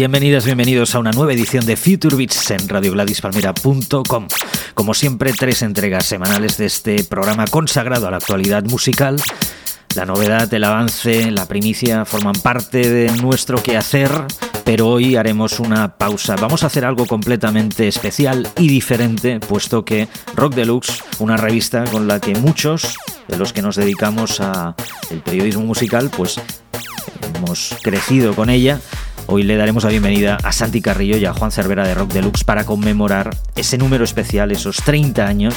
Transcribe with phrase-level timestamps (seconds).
[0.00, 4.28] Bienvenidas, bienvenidos a una nueva edición de Future Beats en radiogladispalmera.com.
[4.72, 9.16] Como siempre, tres entregas semanales de este programa consagrado a la actualidad musical.
[9.94, 14.10] La novedad, el avance, la primicia forman parte de nuestro quehacer,
[14.64, 16.34] pero hoy haremos una pausa.
[16.36, 22.08] Vamos a hacer algo completamente especial y diferente, puesto que Rock Deluxe, una revista con
[22.08, 22.96] la que muchos
[23.28, 24.74] de los que nos dedicamos al
[25.26, 26.40] periodismo musical, pues
[27.34, 28.80] hemos crecido con ella,
[29.26, 32.44] Hoy le daremos la bienvenida a Santi Carrillo y a Juan Cervera de Rock Deluxe
[32.44, 35.54] para conmemorar ese número especial, esos 30 años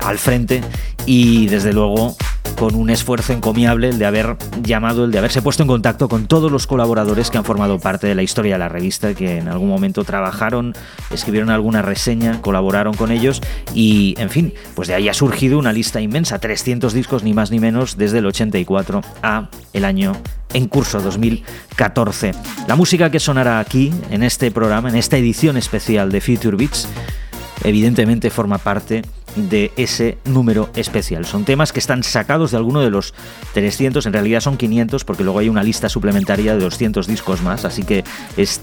[0.00, 0.62] al frente.
[1.06, 2.16] Y desde luego
[2.58, 6.26] con un esfuerzo encomiable el de haber llamado, el de haberse puesto en contacto con
[6.26, 9.48] todos los colaboradores que han formado parte de la historia de la revista, que en
[9.48, 10.74] algún momento trabajaron,
[11.10, 13.40] escribieron alguna reseña, colaboraron con ellos
[13.74, 17.50] y, en fin, pues de ahí ha surgido una lista inmensa, 300 discos ni más
[17.50, 20.12] ni menos desde el 84 a el año
[20.54, 22.32] en curso 2014.
[22.68, 26.88] La música que sonará aquí, en este programa, en esta edición especial de Future Beats,
[27.64, 29.02] evidentemente forma parte
[29.36, 31.24] de ese número especial.
[31.26, 33.14] Son temas que están sacados de alguno de los
[33.54, 37.64] 300, en realidad son 500 porque luego hay una lista suplementaria de 200 discos más,
[37.64, 38.04] así que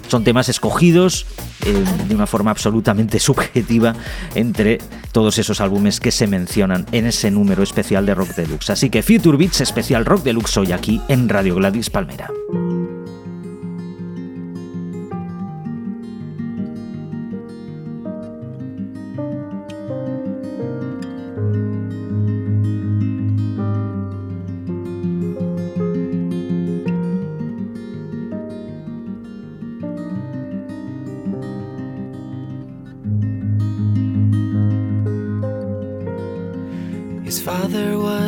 [0.08, 1.26] son temas escogidos
[1.66, 3.96] eh, de una forma absolutamente subjetiva
[4.36, 4.80] entre
[5.12, 8.70] todos esos álbumes que se mencionan en ese número especial de Rock Deluxe.
[8.72, 12.30] Así que Future Beats especial Rock Deluxe hoy aquí en Radio Gladys Palmera.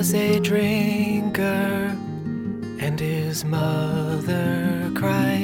[0.02, 1.96] Was a drinker,
[2.80, 5.41] and his mother cried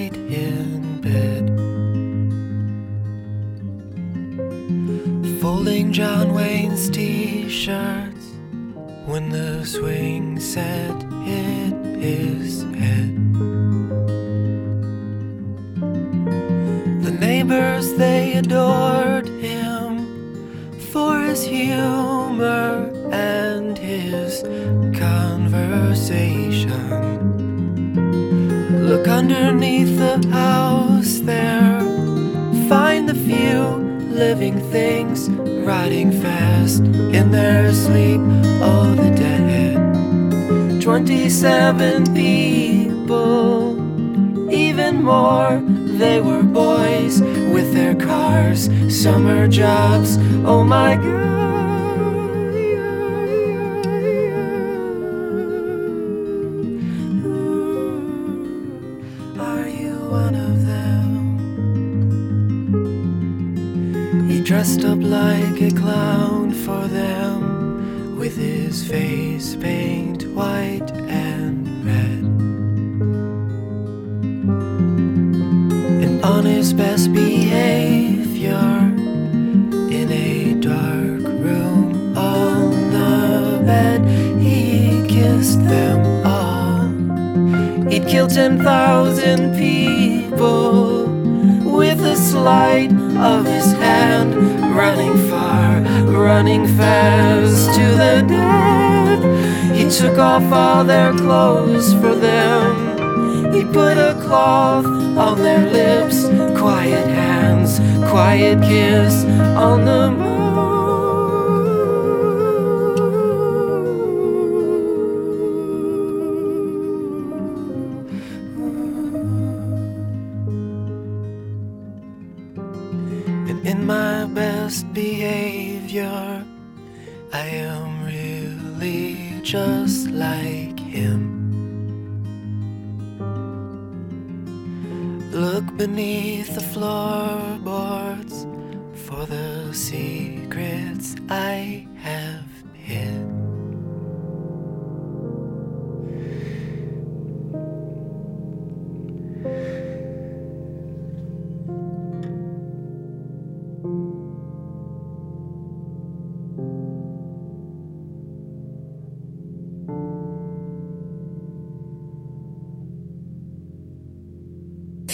[99.73, 103.53] He took off all their clothes for them.
[103.53, 106.25] He put a cloth on their lips,
[106.59, 109.23] quiet hands, quiet kiss
[109.55, 110.36] on the moon.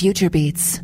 [0.04, 0.84] Future Beats.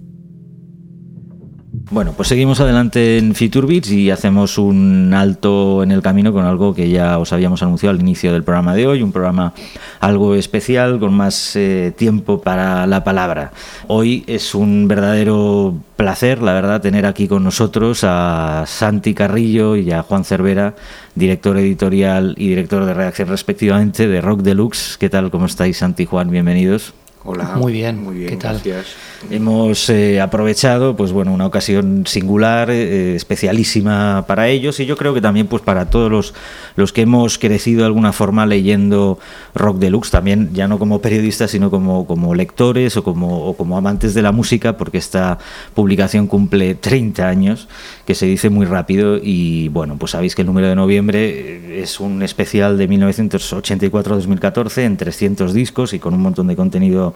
[1.92, 6.46] Bueno, pues seguimos adelante en Future Beats y hacemos un alto en el camino con
[6.46, 9.54] algo que ya os habíamos anunciado al inicio del programa de hoy, un programa
[10.00, 13.52] algo especial con más eh, tiempo para la palabra.
[13.88, 19.92] Hoy es un verdadero placer, la verdad, tener aquí con nosotros a Santi Carrillo y
[19.92, 20.76] a Juan Cervera,
[21.16, 24.96] director editorial y director de redacción respectivamente de Rock Deluxe.
[24.98, 25.30] ¿Qué tal?
[25.30, 26.32] ¿Cómo estáis, Santi Juan?
[26.32, 26.94] Bienvenidos.
[27.26, 27.56] Hola.
[27.58, 28.02] Muy bien.
[28.02, 28.62] Muy bien, ¿Qué tal?
[28.64, 28.96] Gracias.
[29.30, 35.14] Hemos eh, aprovechado, pues bueno, una ocasión singular, eh, especialísima para ellos y yo creo
[35.14, 36.34] que también, pues para todos los,
[36.78, 39.20] los que hemos crecido de alguna forma leyendo
[39.54, 43.78] Rock Deluxe, también ya no como periodistas, sino como, como lectores o como, o como
[43.78, 45.38] amantes de la música, porque esta
[45.74, 47.68] publicación cumple 30 años,
[48.06, 51.82] que se dice muy rápido y bueno, pues sabéis que el número de noviembre eh,
[51.84, 57.09] es un especial de 1984-2014 en 300 discos y con un montón de contenido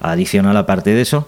[0.00, 1.26] adicional aparte de eso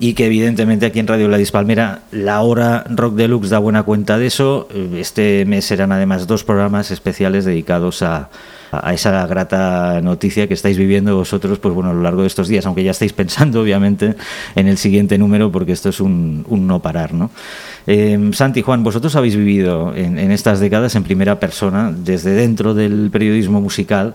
[0.00, 4.16] y que evidentemente aquí en Radio Gladys Palmera la hora Rock Deluxe da buena cuenta
[4.16, 4.68] de eso.
[4.94, 8.30] Este mes serán además dos programas especiales dedicados a,
[8.70, 12.46] a esa grata noticia que estáis viviendo vosotros pues bueno a lo largo de estos
[12.46, 14.14] días, aunque ya estáis pensando obviamente
[14.54, 17.30] en el siguiente número porque esto es un, un no parar, ¿no?
[17.86, 22.74] Eh, Santi, Juan, vosotros habéis vivido en, en estas décadas en primera persona, desde dentro
[22.74, 24.14] del periodismo musical,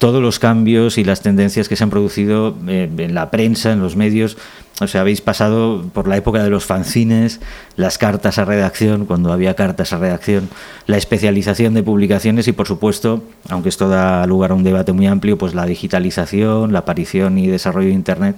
[0.00, 3.80] todos los cambios y las tendencias que se han producido eh, en la prensa, en
[3.80, 4.38] los medios.
[4.80, 7.38] O sea, habéis pasado por la época de los fanzines,
[7.76, 10.48] las cartas a redacción, cuando había cartas a redacción,
[10.86, 15.06] la especialización de publicaciones y, por supuesto, aunque esto da lugar a un debate muy
[15.06, 18.36] amplio, pues la digitalización, la aparición y desarrollo de Internet.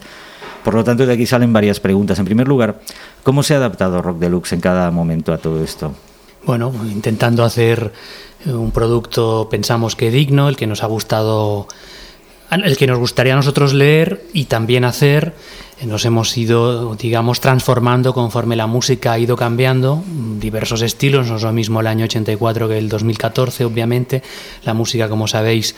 [0.64, 2.18] Por lo tanto, de aquí salen varias preguntas.
[2.18, 2.80] En primer lugar,
[3.22, 5.94] ¿cómo se ha adaptado Rock Deluxe en cada momento a todo esto?
[6.44, 7.92] Bueno, intentando hacer
[8.46, 11.68] un producto pensamos que digno, el que nos ha gustado,
[12.50, 15.34] el que nos gustaría a nosotros leer y también hacer.
[15.84, 20.02] Nos hemos ido, digamos, transformando conforme la música ha ido cambiando,
[20.38, 24.22] diversos estilos, no es lo mismo el año 84 que el 2014, obviamente.
[24.64, 25.74] La música, como sabéis,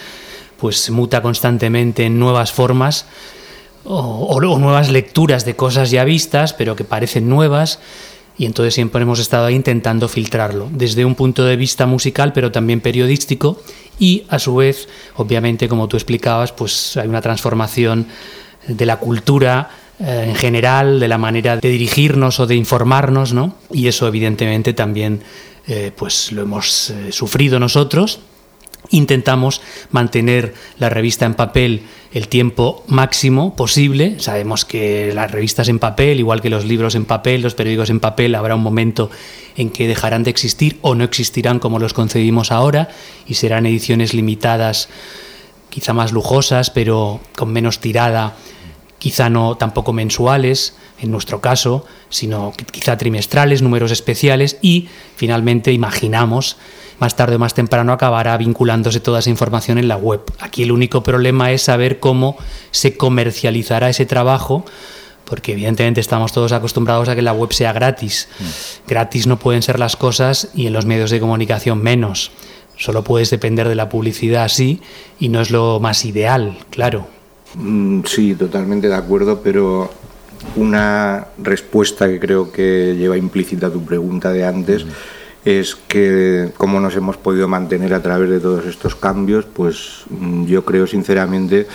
[0.58, 3.06] pues muta constantemente en nuevas formas
[3.84, 7.81] o, o, o nuevas lecturas de cosas ya vistas, pero que parecen nuevas
[8.36, 12.50] y entonces siempre hemos estado ahí intentando filtrarlo, desde un punto de vista musical, pero
[12.50, 13.60] también periodístico,
[13.98, 18.06] y a su vez, obviamente, como tú explicabas, pues hay una transformación
[18.66, 19.70] de la cultura
[20.00, 23.54] eh, en general, de la manera de dirigirnos o de informarnos, ¿no?
[23.70, 25.22] Y eso evidentemente también
[25.69, 28.19] eh, pues lo hemos eh, sufrido nosotros.
[28.90, 31.82] Intentamos mantener la revista en papel
[32.12, 34.16] el tiempo máximo posible.
[34.20, 38.00] Sabemos que las revistas en papel, igual que los libros en papel, los periódicos en
[38.00, 39.10] papel, habrá un momento
[39.56, 42.88] en que dejarán de existir o no existirán como los concebimos ahora
[43.26, 44.88] y serán ediciones limitadas,
[45.70, 48.36] quizá más lujosas, pero con menos tirada,
[48.98, 56.56] quizá no tampoco mensuales, en nuestro caso, sino quizá trimestrales, números especiales y finalmente imaginamos
[56.99, 60.23] más tarde o más temprano acabará vinculándose toda esa información en la web.
[60.41, 62.37] Aquí el único problema es saber cómo
[62.70, 64.64] se comercializará ese trabajo,
[65.25, 68.29] porque evidentemente estamos todos acostumbrados a que la web sea gratis.
[68.38, 68.88] Mm.
[68.88, 72.31] Gratis no pueden ser las cosas y en los medios de comunicación menos.
[72.76, 74.81] Solo puedes depender de la publicidad así
[75.19, 77.06] y no es lo más ideal, claro.
[77.55, 79.91] Mm, sí, totalmente de acuerdo, pero
[80.56, 84.84] una respuesta que creo que lleva implícita tu pregunta de antes.
[84.84, 84.91] Mm
[85.44, 90.05] es que cómo nos hemos podido mantener a través de todos estos cambios, pues
[90.46, 91.67] yo creo sinceramente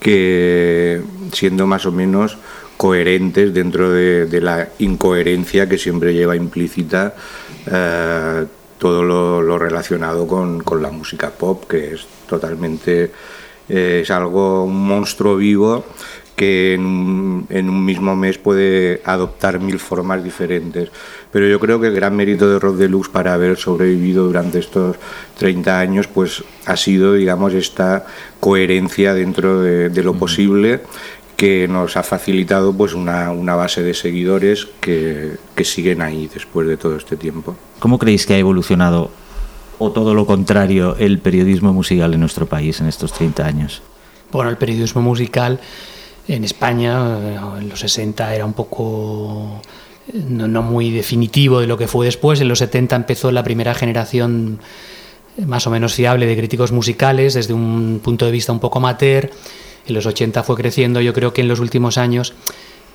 [0.00, 2.38] que siendo más o menos
[2.78, 7.14] coherentes dentro de, la incoherencia que siempre lleva implícita
[7.70, 8.46] eh,
[8.78, 13.12] todo lo, lo relacionado con, con, la música pop, que es totalmente,
[13.68, 15.84] eh, es algo, un monstruo vivo
[16.36, 20.90] que en, en, un mismo mes puede adoptar mil formas diferentes.
[21.30, 24.96] Pero yo creo que el gran mérito de Rock Deluxe para haber sobrevivido durante estos
[25.38, 28.06] 30 años pues ha sido, digamos, esta
[28.40, 30.80] coherencia dentro de, de lo posible
[31.40, 36.68] que nos ha facilitado pues una, una base de seguidores que, que siguen ahí después
[36.68, 37.56] de todo este tiempo.
[37.78, 39.10] ¿Cómo creéis que ha evolucionado
[39.78, 43.82] o todo lo contrario el periodismo musical en nuestro país en estos 30 años?
[44.30, 45.60] Bueno, el periodismo musical
[46.30, 47.18] en España
[47.58, 49.60] en los 60 era un poco
[50.12, 52.40] no, no, muy definitivo de lo que fue después.
[52.40, 54.60] En los 70 empezó la primera generación
[55.46, 59.30] más o menos fiable de críticos musicales desde un punto de vista un poco amateur.
[59.86, 61.00] En los 80 fue creciendo.
[61.00, 62.34] Yo creo que en los últimos años,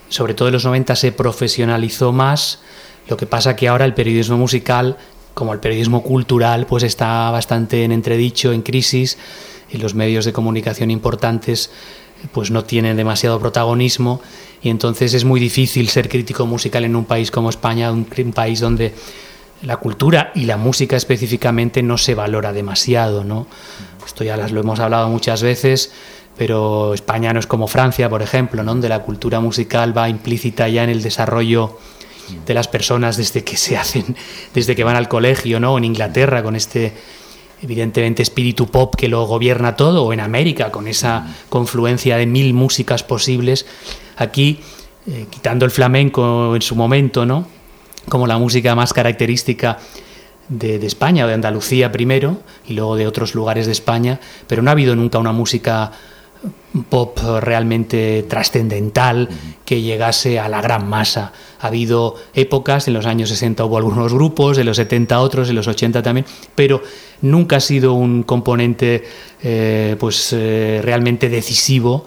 [0.09, 2.61] sobre todo en los 90, se profesionalizó más.
[3.07, 4.97] Lo que pasa que ahora el periodismo musical,
[5.33, 9.17] como el periodismo cultural, pues está bastante en entredicho, en crisis.
[9.69, 11.71] Y los medios de comunicación importantes
[12.31, 14.21] pues no tienen demasiado protagonismo
[14.61, 18.33] y entonces es muy difícil ser crítico musical en un país como España, un, un
[18.33, 18.93] país donde
[19.61, 23.47] la cultura y la música específicamente no se valora demasiado, ¿no?
[24.05, 25.91] Esto ya las, lo hemos hablado muchas veces,
[26.37, 28.71] pero España no es como Francia, por ejemplo, ¿no?
[28.71, 31.79] donde la cultura musical va implícita ya en el desarrollo
[32.45, 34.15] de las personas desde que se hacen,
[34.53, 35.77] desde que van al colegio, ¿no?
[35.77, 36.93] En Inglaterra con este
[37.61, 42.53] evidentemente espíritu pop que lo gobierna todo, o en América con esa confluencia de mil
[42.53, 43.65] músicas posibles.
[44.17, 44.59] Aquí,
[45.07, 47.47] eh, quitando el flamenco en su momento, ¿no?
[48.09, 49.79] Como la música más característica
[50.49, 54.61] de, de España, o de Andalucía primero, y luego de otros lugares de España, pero
[54.61, 55.91] no ha habido nunca una música
[56.89, 59.29] pop realmente trascendental
[59.65, 61.31] que llegase a la gran masa.
[61.59, 65.55] Ha habido épocas, en los años 60 hubo algunos grupos, en los 70 otros, en
[65.55, 66.81] los 80 también, pero
[67.21, 69.03] nunca ha sido un componente
[69.41, 72.05] eh, pues, eh, realmente decisivo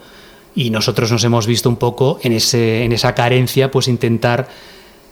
[0.55, 4.49] y nosotros nos hemos visto un poco en, ese, en esa carencia, pues intentar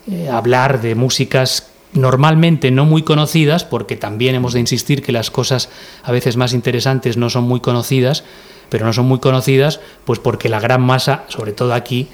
[0.09, 5.31] eh, hablar de músicas normalmente no muy conocidas, porque también hemos de insistir que las
[5.31, 5.69] cosas
[6.03, 8.23] a veces más interesantes no son muy conocidas,
[8.69, 12.07] pero no son muy conocidas, pues porque la gran masa, sobre todo aquí,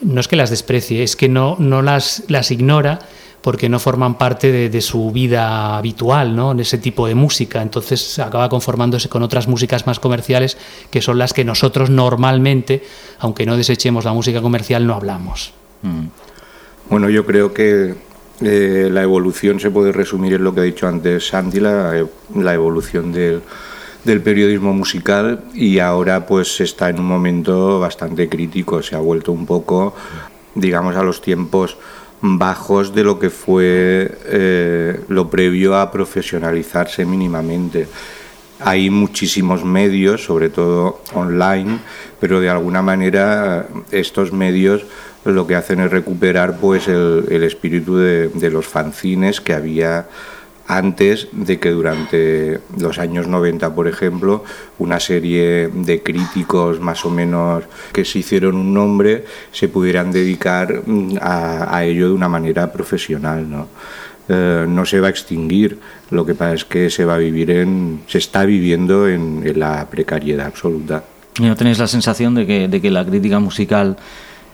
[0.00, 3.00] no es que las desprecie, es que no, no las, las ignora
[3.44, 6.52] porque no forman parte de, su vida habitual, ¿no?
[6.52, 7.60] En ese tipo de música.
[7.60, 10.56] Entonces acaba conformándose con otras músicas más comerciales
[10.90, 12.82] que son las que nosotros normalmente,
[13.18, 15.52] aunque no desechemos la música comercial, no hablamos.
[15.82, 16.06] Mm.
[16.88, 17.94] Bueno, yo creo que
[18.40, 22.02] eh, la evolución se puede resumir en lo que ha dicho antes Sandy, la,
[22.34, 23.42] la evolución del
[24.04, 29.32] del periodismo musical y ahora pues está en un momento bastante crítico, se ha vuelto
[29.32, 29.94] un poco,
[30.54, 31.76] digamos, a los tiempos
[32.20, 37.86] bajos de lo que fue eh, lo previo a profesionalizarse mínimamente.
[38.60, 41.80] Hay muchísimos medios, sobre todo online,
[42.20, 44.84] pero de alguna manera estos medios
[45.24, 50.06] lo que hacen es recuperar pues el, espíritu de, de los fanzines que había
[50.66, 54.44] antes de que durante los años 90, por ejemplo,
[54.78, 60.82] una serie de críticos más o menos que se hicieron un nombre se pudieran dedicar
[60.86, 63.48] mm, a, ello de una manera profesional.
[63.48, 63.68] ¿no?
[64.28, 65.78] Eh, no se va a extinguir,
[66.10, 69.58] lo que pasa es que se va a vivir en, se está viviendo en, en
[69.58, 71.04] la precariedad absoluta.
[71.38, 73.96] ¿Y no tenéis la sensación de que, de que la crítica musical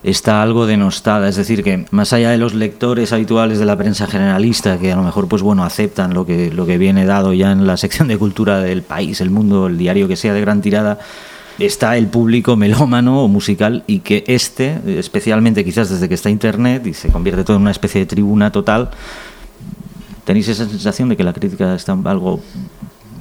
[0.02, 4.06] está algo denostada, es decir, que más allá de los lectores habituales de la prensa
[4.06, 7.52] generalista, que a lo mejor pues bueno, aceptan lo que, lo que viene dado ya
[7.52, 10.62] en la sección de cultura del país, el mundo, el diario que sea de gran
[10.62, 10.98] tirada,
[11.58, 16.86] está el público melómano o musical y que este, especialmente quizás desde que está Internet
[16.86, 18.90] y se convierte todo en una especie de tribuna total,
[20.24, 22.40] ¿tenéis esa sensación de que la crítica está algo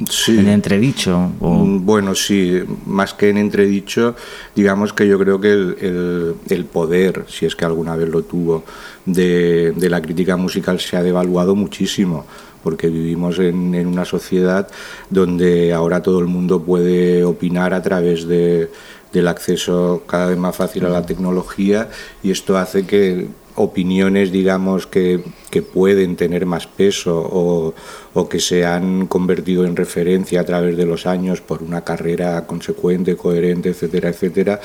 [0.08, 0.38] Sí.
[0.38, 1.32] en entredicho?
[1.40, 1.66] O...
[1.66, 4.16] Bueno, sí, más que en entredicho,
[4.56, 8.24] digamos que yo creo que el, el, el poder, si es que alguna vez lo
[8.24, 8.64] tuvo,
[9.06, 12.26] de, de, la crítica musical se ha devaluado muchísimo,
[12.64, 14.68] porque vivimos en, en, una sociedad
[15.10, 18.70] donde ahora todo el mundo puede opinar a través de,
[19.12, 21.90] del acceso cada vez más fácil a la tecnología
[22.22, 23.28] y esto hace que
[23.60, 27.74] opiniones, digamos, que, que pueden tener más peso o,
[28.14, 32.48] o, que se han convertido en referencia a través de los años por una carrera
[32.48, 34.62] consecuente, coherente, etcétera, etcétera,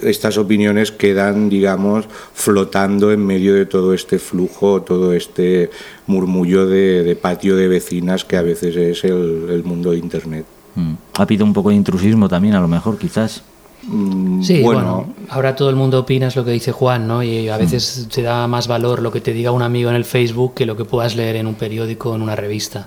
[0.00, 5.70] estas opiniones quedan, digamos, flotando en medio de todo este flujo, todo este
[6.06, 10.46] murmullo de, de patio de vecinas que a veces es el, mundo de Internet.
[10.74, 10.94] Mm.
[11.18, 13.42] Ha habido un poco de intrusismo también, a lo mejor, quizás.
[13.82, 17.22] Sí, bueno, bueno, ahora todo el mundo opina es lo que dice Juan, ¿no?
[17.22, 20.04] Y a veces te da más valor lo que te diga un amigo en el
[20.04, 22.86] Facebook que lo que puedas leer en un periódico o en una revista.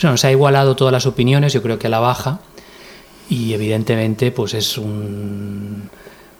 [0.00, 2.40] Bueno, se ha igualado todas las opiniones, yo creo que a la baja,
[3.28, 5.90] y evidentemente pues es un,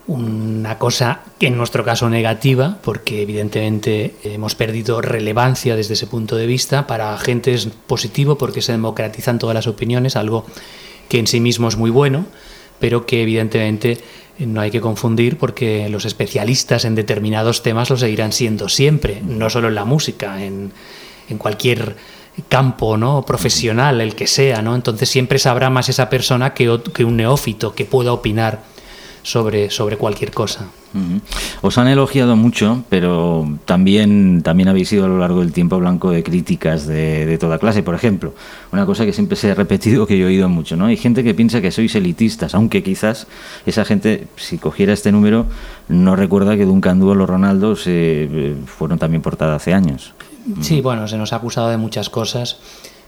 [0.07, 6.35] una cosa que en nuestro caso negativa, porque evidentemente hemos perdido relevancia desde ese punto
[6.35, 6.87] de vista.
[6.87, 10.47] Para gente es positivo porque se democratizan todas las opiniones, algo
[11.11, 12.25] que en sí mismo es muy bueno
[12.81, 13.99] pero que evidentemente
[14.39, 19.51] no hay que confundir porque los especialistas en determinados temas lo seguirán siendo siempre, no
[19.51, 20.73] solo en la música, en,
[21.29, 21.97] en cualquier
[22.49, 24.75] campo no profesional, el que sea, ¿no?
[24.75, 28.63] Entonces siempre sabrá más esa persona que, que un neófito que pueda opinar
[29.23, 30.67] sobre, sobre cualquier cosa.
[30.93, 31.21] Uh -huh.
[31.63, 36.11] Os han elogiado mucho, pero también, también habéis sido a lo largo del tiempo blanco
[36.11, 37.83] de críticas de, de, toda clase.
[37.83, 38.35] Por ejemplo,
[38.73, 40.87] una cosa que siempre se ha repetido, que yo he oído mucho, ¿no?
[40.87, 43.27] Hay gente que piensa que sois elitistas, aunque quizás
[43.67, 45.47] esa gente, si cogiera este número,
[45.89, 50.15] no recuerda que Duncan Du o los Ronaldos eh, fueron también portada hace años.
[50.61, 52.59] Sí, bueno, se nos ha acusado de muchas cosas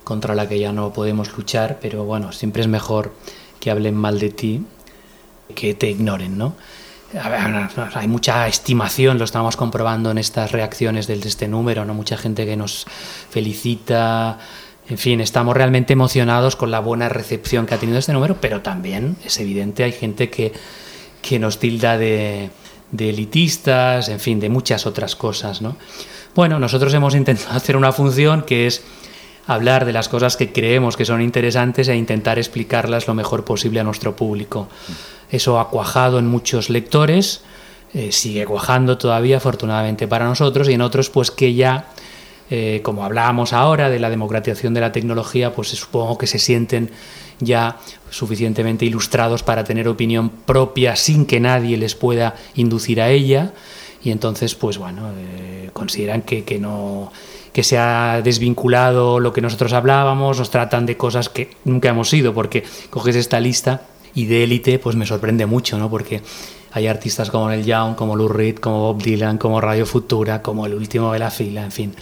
[0.05, 3.13] contra la que ya no podemos luchar, pero bueno, siempre es mejor
[3.61, 4.65] que hablen mal de ti
[5.53, 6.55] que te ignoren, ¿no?
[7.95, 11.93] Hay mucha estimación, lo estamos comprobando en estas reacciones de este número, ¿no?
[11.93, 12.87] Mucha gente que nos
[13.29, 14.39] felicita,
[14.89, 18.63] en fin, estamos realmente emocionados con la buena recepción que ha tenido este número, pero
[18.63, 20.53] también es evidente, hay gente que,
[21.21, 22.51] que nos tilda de,
[22.93, 25.77] de elitistas, en fin, de muchas otras cosas, ¿no?
[26.35, 28.83] Bueno, nosotros hemos intentado hacer una función que es
[29.47, 33.81] hablar de las cosas que creemos que son interesantes e intentar explicarlas lo mejor posible
[33.81, 34.69] a nuestro público.
[35.31, 37.43] Eso ha cuajado en muchos lectores,
[37.95, 41.87] eh, sigue cuajando todavía, afortunadamente para nosotros, y en otros, pues que ya,
[42.51, 46.91] eh, como hablábamos ahora de la democratización de la tecnología, pues supongo que se sienten
[47.41, 47.79] ya
[48.11, 53.53] suficientemente ilustrados para tener opinión propia sin que nadie les pueda inducir a ella
[54.05, 57.13] y entonces pues bueno eh, consideran que, que, no
[57.53, 62.09] que se ha desvinculado lo que nosotros hablábamos nos tratan de cosas que nunca hemos
[62.09, 63.83] sido porque coges esta lista
[64.15, 66.23] y de élite pues me sorprende mucho no porque
[66.73, 70.67] hay artistas como Neil Young como Lou Reed como Bob Dylan como Radio Futura como
[70.67, 71.95] el último de la fila en fin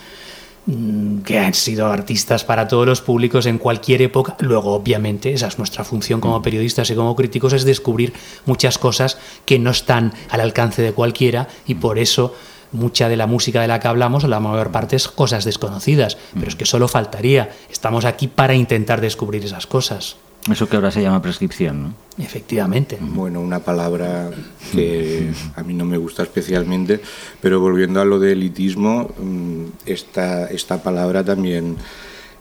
[0.67, 4.37] Mm, que han sido artistas para todos los públicos en cualquier época.
[4.41, 8.13] Luego, obviamente, esa es nuestra función como periodistas y como críticos, es descubrir
[8.45, 12.35] muchas cosas que no están al alcance de cualquiera y por eso
[12.73, 16.19] mucha de la música de la que hablamos, la mayor parte, es cosas desconocidas.
[16.35, 17.51] Pero es que solo faltaría.
[17.71, 20.17] Estamos aquí para intentar descubrir esas cosas.
[20.51, 21.95] Eso que ahora se llama prescripción, ¿no?
[22.19, 22.99] Efectivamente.
[23.01, 24.31] Bueno, una palabra
[24.73, 27.01] que a mí no me gusta especialmente,
[27.43, 31.77] pero volviendo a lo de elitismo, mm, esta, esta palabra también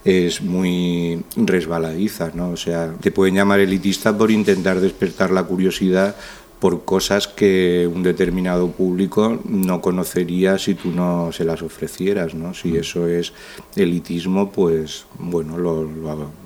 [0.05, 2.51] es muy resbaladiza, ¿no?
[2.51, 6.15] O sea, te pueden llamar elitista por intentar despertar la curiosidad
[6.59, 12.53] por cosas que un determinado público no conocería si tú no se las ofrecieras, ¿no?
[12.53, 13.31] Si eso es
[13.77, 15.89] elitismo, pues bueno,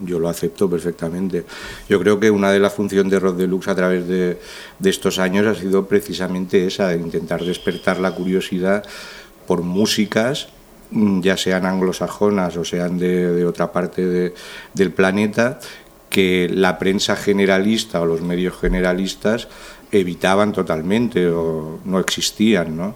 [0.06, 1.46] yo lo acepto perfectamente.
[1.90, 4.38] Yo creo que una de las funciones de Rod Deluxe a través de,
[4.84, 8.84] estos años ha sido precisamente esa, de intentar despertar la curiosidad
[9.48, 10.50] por músicas
[11.22, 14.34] ya sean anglosajonas o sean de, otra parte
[14.76, 15.60] del planeta,
[16.10, 19.48] que la prensa generalista o los medios generalistas
[20.00, 22.96] evitaban totalmente o no existían, ¿no?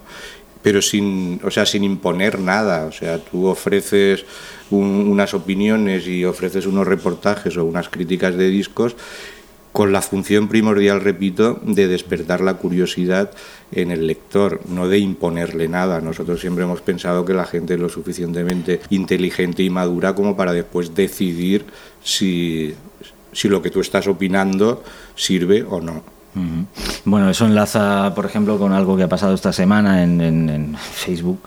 [0.62, 4.26] Pero sin, o sea, sin imponer nada, o sea, tú ofreces
[4.70, 8.96] unas opiniones y ofreces unos reportajes o unas críticas de discos
[9.78, 13.30] con la función primordial, repito, de despertar la curiosidad
[13.72, 16.02] en el lector, no de imponerle nada.
[16.02, 20.52] Nosotros siempre hemos pensado que la gente es lo suficientemente inteligente y madura como para
[20.52, 21.66] después decidir
[22.04, 22.74] si,
[23.32, 24.84] si lo que tú estás opinando
[25.16, 26.17] sirve o no.
[27.06, 31.40] Bueno, eso enlaza, por ejemplo, con algo que ha pasado esta semana en, Facebook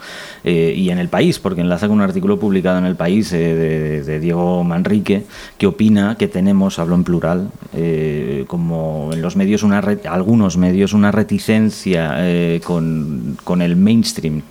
[0.42, 4.02] eh, y en El País, porque enlaza con un artículo publicado en El País eh,
[4.04, 5.26] de, Diego Manrique,
[5.58, 10.92] que opina que tenemos, hablo en plural, eh, como en los medios, una algunos medios,
[10.92, 12.16] una reticencia
[12.64, 14.42] con, con, el mainstream,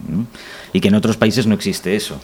[0.73, 2.19] y que en otros países no existe eso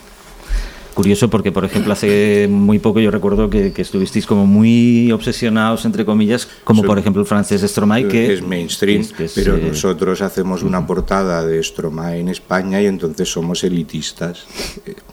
[0.96, 6.06] curioso porque, por ejemplo, hace muy poco yo recuerdo que, estuvisteis como muy obsesionados, entre
[6.06, 9.06] comillas, como por ejemplo el francés Stromae, que es mainstream,
[9.36, 14.46] pero eh, nosotros hacemos una portada de Stromae en España y entonces somos elitistas.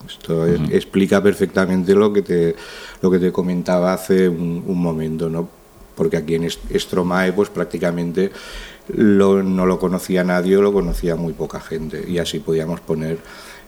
[0.08, 2.56] Esto explica perfectamente lo que te,
[3.02, 5.48] lo que te comentaba hace un, momento, ¿no?
[5.96, 8.30] Porque aquí en Stromae, pues prácticamente
[8.94, 13.18] no lo conocía nadie, lo conocía muy poca gente, y así podíamos poner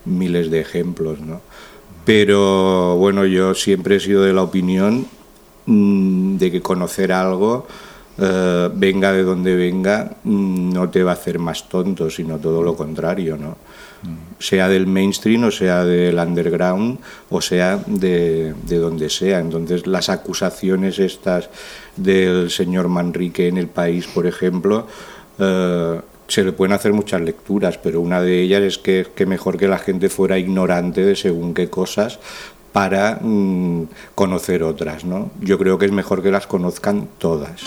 [0.05, 1.40] miles de ejemplos, ¿no?
[2.04, 5.06] Pero bueno, yo siempre he sido de la opinión
[5.66, 7.66] mm, de que conocer algo,
[8.18, 12.62] eh, venga de donde venga, mm, no te va a hacer más tonto, sino todo
[12.62, 13.56] lo contrario, ¿no?
[14.38, 16.98] Sea del mainstream o sea del underground
[17.30, 19.40] o sea de, donde sea.
[19.40, 21.48] Entonces las acusaciones estas
[21.96, 24.86] del señor Manrique en el país, por ejemplo,
[25.38, 26.00] eh,
[26.34, 29.68] se le pueden hacer muchas lecturas, pero una de ellas es que, que mejor que
[29.68, 32.18] la gente fuera ignorante de según qué cosas
[32.72, 33.84] para mm,
[34.16, 35.04] conocer otras.
[35.04, 35.30] ¿no?
[35.40, 37.62] Yo creo que es mejor que las conozcan todas.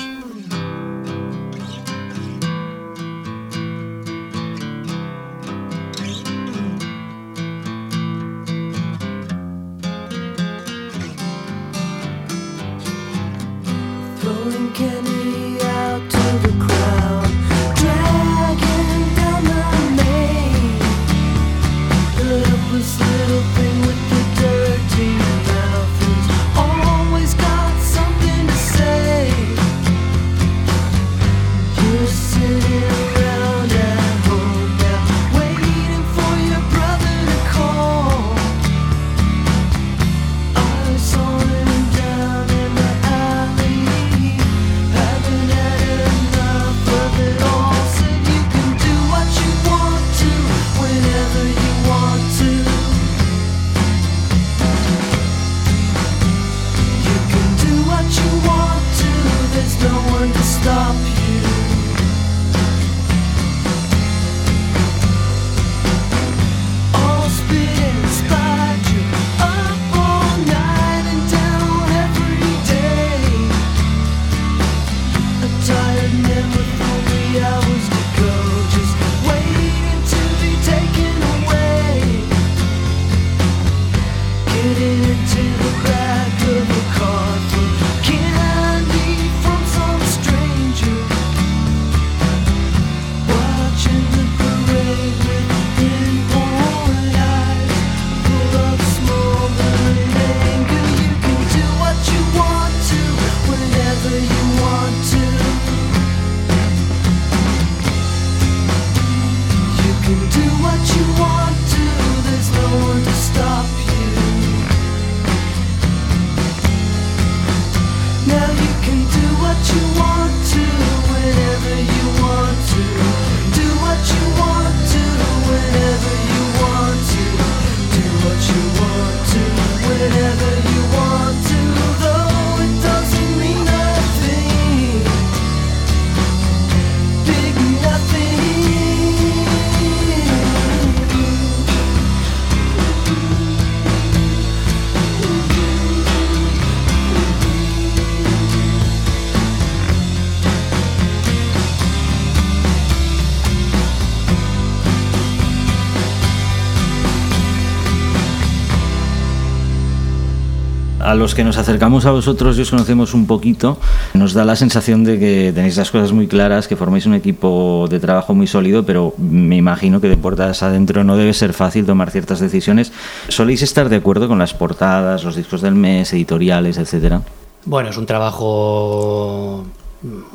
[161.17, 163.77] Los que nos acercamos a vosotros y os conocemos un poquito,
[164.13, 167.88] nos da la sensación de que tenéis las cosas muy claras, que formáis un equipo
[167.89, 171.86] de trabajo muy sólido, pero me imagino que de puertas adentro no debe ser fácil
[171.86, 172.91] tomar ciertas decisiones.
[173.27, 177.21] ¿Soléis estar de acuerdo con las portadas, los discos del mes, editoriales, etcétera?
[177.65, 179.65] Bueno, es un trabajo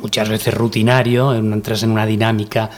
[0.01, 2.69] muchas veces rutinario, entras en una dinámica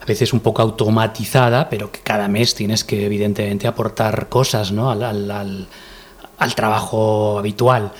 [0.00, 4.90] a veces un poco automatizada, pero que cada mes tienes que evidentemente aportar cosas ¿no?
[4.90, 5.68] al, al al
[6.54, 7.92] trabajo habitual.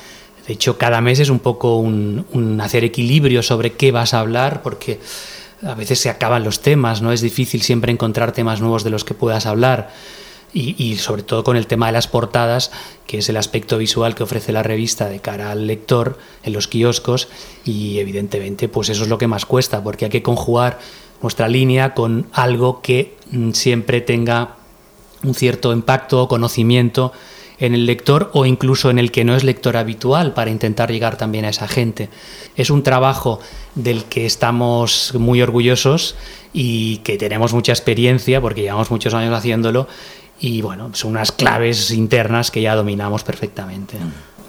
[0.46, 4.62] De hecho, cada mes es un poco un, hacer equilibrio sobre qué vas a hablar,
[4.62, 4.98] porque
[5.64, 7.12] a veces se acaban los temas, ¿no?
[7.12, 9.90] Es difícil siempre encontrar temas nuevos de los que puedas hablar.
[10.52, 12.72] Y, sobre todo con el tema de las portadas,
[13.06, 16.66] que es el aspecto visual que ofrece la revista de cara al lector en los
[16.66, 17.28] kioscos
[17.64, 20.80] y evidentemente pues eso es lo que más cuesta porque hay que conjugar
[21.22, 24.56] nuestra línea con algo que mm, siempre tenga
[25.22, 27.12] un cierto impacto o conocimiento
[27.60, 31.16] en el lector o incluso en el que no es lector habitual para intentar llegar
[31.16, 32.08] también a esa gente.
[32.56, 33.38] Es un trabajo
[33.74, 36.16] del que estamos muy orgullosos
[36.52, 39.86] y que tenemos mucha experiencia porque llevamos muchos años haciéndolo
[40.40, 43.98] y bueno, son unas claves internas que ya dominamos perfectamente.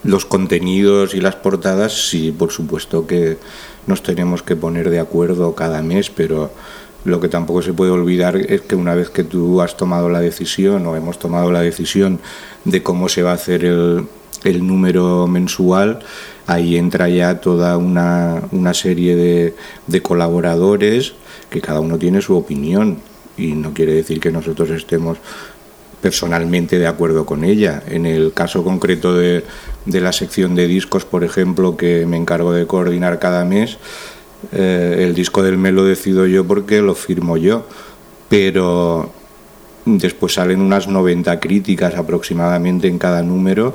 [0.03, 3.37] Los contenidos y las portadas, sí, por supuesto que
[3.85, 6.51] nos tenemos que poner de acuerdo cada mes, pero
[7.03, 10.19] lo que tampoco se puede olvidar es que una vez que tú has tomado la
[10.19, 12.19] decisión o hemos tomado la decisión
[12.65, 14.07] de cómo se va a hacer el,
[14.67, 15.99] número mensual,
[16.47, 19.55] ahí entra ya toda una, serie de,
[19.87, 21.13] de, colaboradores
[21.49, 22.97] que cada uno tiene su opinión
[23.37, 25.17] y no quiere decir que nosotros estemos
[26.01, 27.83] personalmente de acuerdo con ella.
[27.87, 29.43] En el caso concreto de,
[29.85, 33.77] de la sección de discos, por ejemplo, que me encargo de coordinar cada mes,
[34.51, 37.65] eh, el disco del me lo decido yo porque lo firmo yo,
[38.29, 39.11] pero
[39.85, 43.73] después salen unas 90 críticas aproximadamente en cada número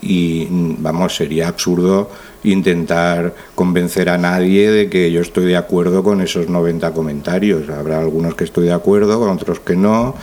[0.00, 2.10] y vamos, sería absurdo
[2.44, 7.68] intentar convencer a nadie de que yo estoy de acuerdo con esos 90 comentarios.
[7.68, 10.14] Habrá algunos que estoy de acuerdo, con otros que no,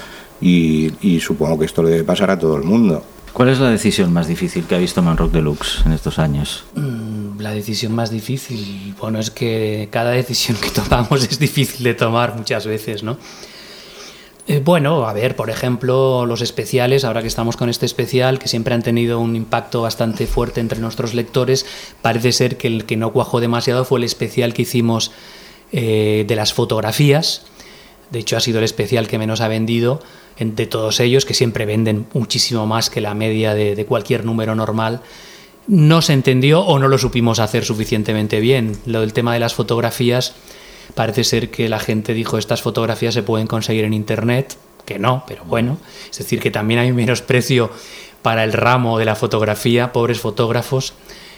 [0.41, 3.03] y, y supongo que esto le debe pasar a todo el mundo.
[3.33, 6.65] ¿Cuál es la decisión más difícil que ha visto Manrock Deluxe en estos años?
[6.75, 11.93] Mm, la decisión más difícil, bueno, es que cada decisión que tomamos es difícil de
[11.93, 13.17] tomar muchas veces, ¿no?
[14.47, 18.47] Eh, bueno, a ver, por ejemplo, los especiales, ahora que estamos con este especial, que
[18.47, 21.67] siempre han tenido un impacto bastante fuerte entre nuestros lectores,
[22.01, 25.11] parece ser que el que no cuajó demasiado fue el especial que hicimos
[25.71, 27.43] eh, de las fotografías.
[28.09, 30.01] De hecho, ha sido el especial que menos ha vendido
[30.39, 35.02] de todos ellos, que siempre venden muchísimo más que la media de, cualquier número normal,
[35.67, 38.78] no se entendió o no lo supimos hacer suficientemente bien.
[38.86, 40.34] Lo del tema de las fotografías,
[40.95, 45.23] parece ser que la gente dijo estas fotografías se pueden conseguir en internet, que no,
[45.28, 45.78] pero bueno,
[46.10, 47.69] es decir, que también hay menosprecio
[48.21, 50.93] para el ramo de la fotografía, pobres fotógrafos,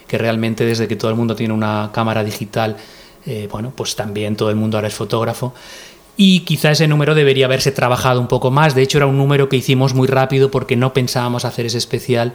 [0.08, 2.78] que realmente desde que todo el mundo tiene una cámara digital,
[3.26, 5.54] eh, bueno, pues también todo el mundo ahora es fotógrafo
[6.24, 8.76] y quizá ese número debería haberse trabajado un poco más.
[8.76, 12.34] De hecho, era un número que hicimos muy rápido porque no pensábamos hacer ese especial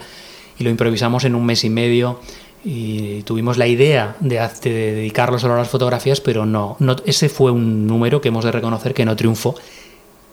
[0.58, 2.18] y lo improvisamos en un mes y medio
[2.64, 7.52] y tuvimos la idea de, dedicarlo solo a las fotografías, pero no, no, ese fue
[7.52, 9.54] un número que hemos de reconocer que no triunfó.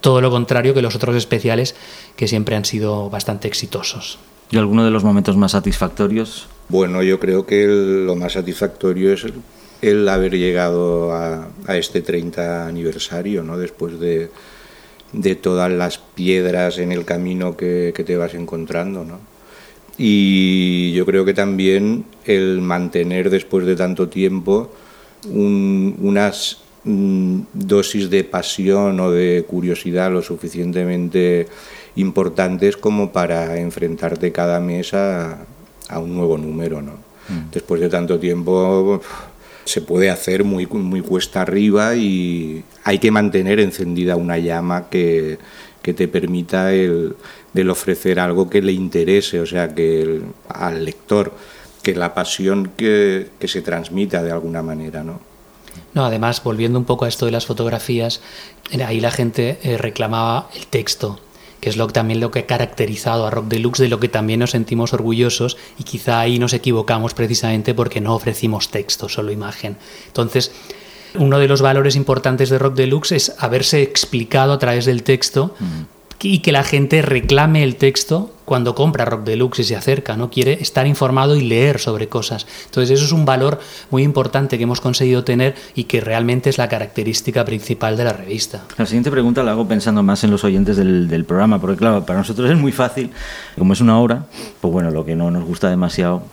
[0.02, 1.76] Todo lo contrario que los otros especiales
[2.16, 4.18] que siempre han sido bastante exitosos.
[4.50, 6.48] ¿Y alguno de los momentos más satisfactorios?
[6.70, 9.34] Bueno, yo creo que lo más satisfactorio es el
[10.10, 13.58] haber llegado a, este 30 aniversario, ¿no?
[13.58, 14.30] después de,
[15.42, 19.04] todas las piedras en el camino que, te vas encontrando.
[19.04, 19.20] ¿no?
[19.98, 24.72] Y yo creo que también el mantener después de tanto tiempo
[25.30, 31.48] unas mm, dosis de pasión o de curiosidad lo suficientemente
[31.96, 35.46] importantes como para enfrentarte cada mes a,
[35.96, 36.82] un nuevo número.
[36.82, 36.94] ¿no?
[37.30, 37.52] Mm.
[37.52, 39.02] Después de tanto tiempo
[39.66, 45.40] se puede hacer muy, muy cuesta arriba y hay que mantener encendida una llama que,
[45.82, 47.16] te permita el,
[47.70, 51.34] ofrecer algo que le interese, o sea, que al lector,
[51.82, 55.20] que la pasión que, se transmita de alguna manera, ¿no?
[55.94, 58.22] No, además, volviendo un poco a esto de las fotografías,
[58.86, 61.20] ahí la gente eh, reclamaba el texto
[61.64, 64.42] que es lo, también lo que ha caracterizado a Rock Deluxe, de lo que también
[64.42, 69.78] nos sentimos orgullosos y quizá ahí nos equivocamos precisamente porque no ofrecimos texto, solo imagen.
[70.08, 70.52] Entonces,
[71.16, 75.56] uno de los valores importantes de Rock Deluxe es haberse explicado a través del texto
[76.24, 80.30] y que la gente reclame el texto cuando compra Rock Deluxe y se acerca, ¿no?
[80.30, 82.46] Quiere estar informado y leer sobre cosas.
[82.66, 83.60] Entonces eso es un valor
[83.90, 88.14] muy importante que hemos conseguido tener y que realmente es la característica principal de la
[88.14, 88.64] revista.
[88.78, 92.06] La siguiente pregunta la hago pensando más en los oyentes del, del programa, porque claro,
[92.06, 93.12] para nosotros es muy fácil,
[93.58, 94.26] como es una hora,
[94.62, 96.24] pues bueno, lo que no nos gusta demasiado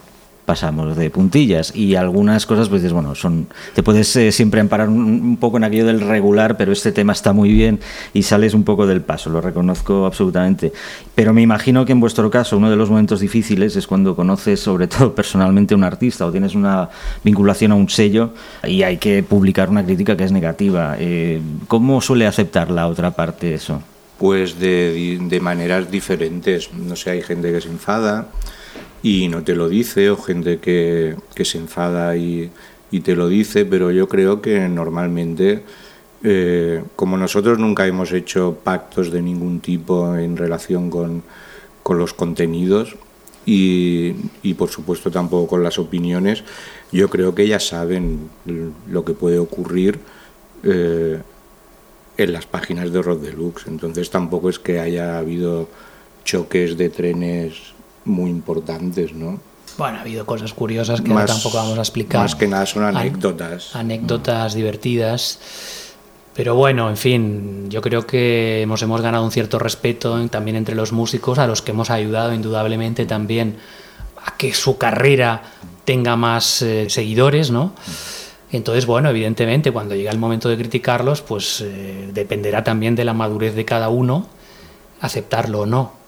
[0.50, 4.88] pasamos de puntillas y algunas cosas pues dices, bueno, son te puedes eh, siempre amparar
[4.88, 7.78] un, un, poco en aquello del regular, pero este tema está muy bien
[8.14, 10.72] y sales un poco del paso, lo reconozco absolutamente.
[11.14, 14.58] Pero me imagino que en vuestro caso uno de los momentos difíciles es cuando conoces
[14.58, 16.88] sobre todo personalmente a un artista o tienes una
[17.22, 18.30] vinculación a un sello
[18.66, 20.96] y hay que publicar una crítica que es negativa.
[20.98, 23.80] Eh, ¿Cómo suele aceptar la otra parte eso?
[24.18, 26.74] Pues de, de maneras diferentes.
[26.74, 28.26] No sé, hay gente que se enfada,
[29.02, 32.50] y no te lo dice, o gente que, se enfada y,
[33.02, 35.62] te lo dice, pero yo creo que normalmente,
[36.22, 41.22] eh, como nosotros nunca hemos hecho pactos de ningún tipo en relación con,
[41.82, 42.96] con los contenidos
[43.46, 44.12] y,
[44.58, 46.44] por supuesto tampoco con las opiniones,
[46.92, 48.28] yo creo que ya saben
[48.90, 49.98] lo que puede ocurrir.
[50.62, 51.20] Eh,
[52.16, 55.70] en las páginas de Rod Deluxe, entonces tampoco es que haya habido
[56.22, 57.72] choques de trenes
[58.04, 59.40] muy importantes, ¿no?
[59.78, 62.20] Bueno, ha habido cosas curiosas que más, ahora tampoco vamos a explicar.
[62.20, 63.74] Más que nada son anécdotas.
[63.74, 64.56] An anécdotas mm.
[64.56, 65.38] divertidas.
[66.34, 70.74] Pero bueno, en fin, yo creo que hemos, hemos ganado un cierto respeto también entre
[70.74, 73.56] los músicos, a los que hemos ayudado indudablemente también
[74.24, 75.42] a que su carrera
[75.84, 77.72] tenga más eh, seguidores, ¿no?
[78.52, 83.12] Entonces, bueno, evidentemente, cuando llega el momento de criticarlos, pues eh, dependerá también de la
[83.12, 84.26] madurez de cada uno
[85.00, 85.99] aceptarlo o no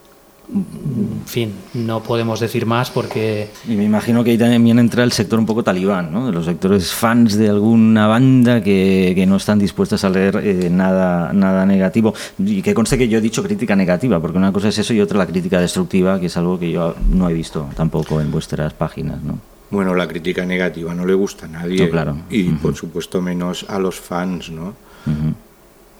[0.49, 3.51] en fin, no podemos decir más porque...
[3.67, 6.27] Y me imagino que ahí también entra el sector un poco talibán, ¿no?
[6.27, 10.69] De los sectores fans de alguna banda que, que no están dispuestos a leer eh,
[10.71, 12.13] nada, nada negativo.
[12.39, 15.01] Y que conste que yo he dicho crítica negativa, porque una cosa es eso y
[15.01, 18.75] otra la crítica destructiva, que es algo que yo no he visto tampoco en vuestras
[18.75, 19.39] páginas, ¿no?
[19.71, 21.87] Bueno, la crítica negativa no le gusta a nadie.
[21.87, 22.17] No, claro.
[22.29, 22.59] Y uh -huh.
[22.59, 24.75] por supuesto menos a los fans, ¿no?
[25.07, 25.35] Uh -huh.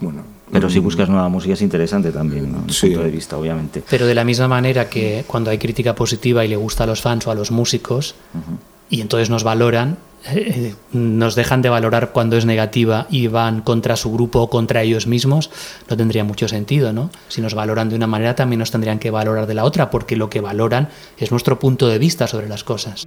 [0.01, 2.71] Bueno, pero si buscas nueva música es interesante también, ¿no?
[2.73, 2.89] Sí.
[2.89, 3.83] punto de vista, obviamente.
[3.89, 7.01] Pero de la misma manera que cuando hay crítica positiva y le gusta a los
[7.01, 8.59] fans o a los músicos, uh -huh.
[8.91, 9.97] y entonces nos valoran,
[10.31, 14.83] eh, nos dejan de valorar cuando es negativa y van contra su grupo o contra
[14.83, 15.51] ellos mismos,
[15.89, 17.11] no tendría mucho sentido, ¿no?
[17.29, 20.17] Si nos valoran de una manera, también nos tendrían que valorar de la otra, porque
[20.17, 23.07] lo que valoran es nuestro punto de vista sobre las cosas.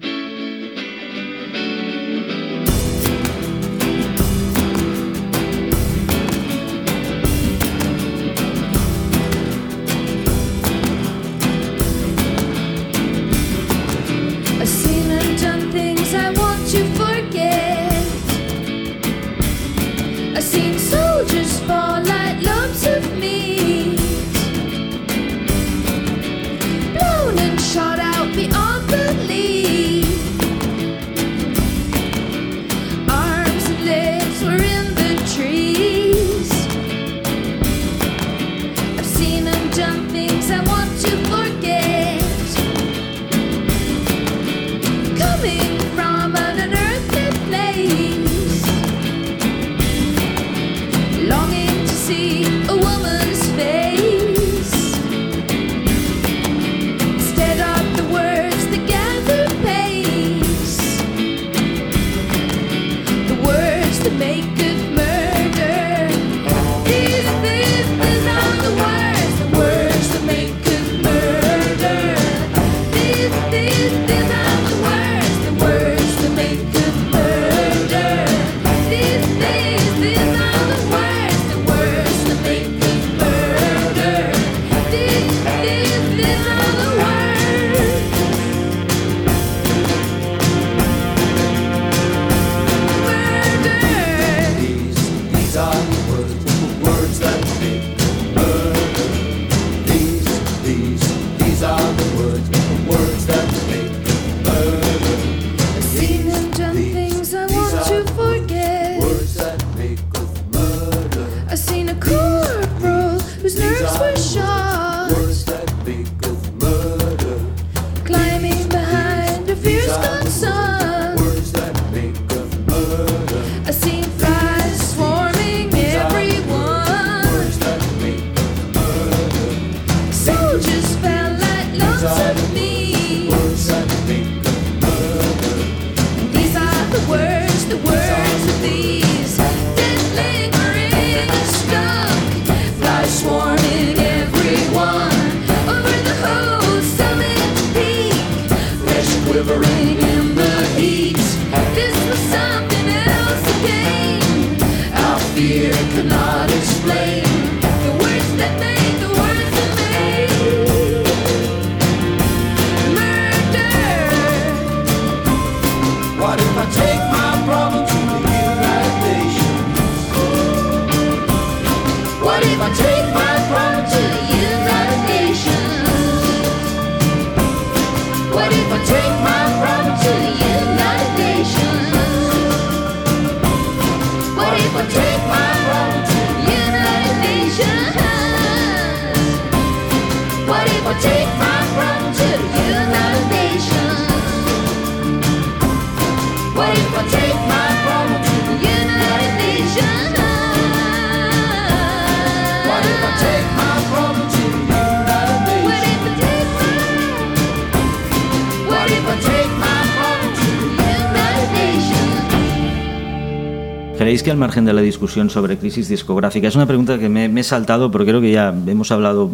[214.06, 217.26] ¿Creéis que al margen de la discusión sobre crisis discográfica, es una pregunta que me,
[217.26, 219.32] he saltado, pero creo que ya hemos hablado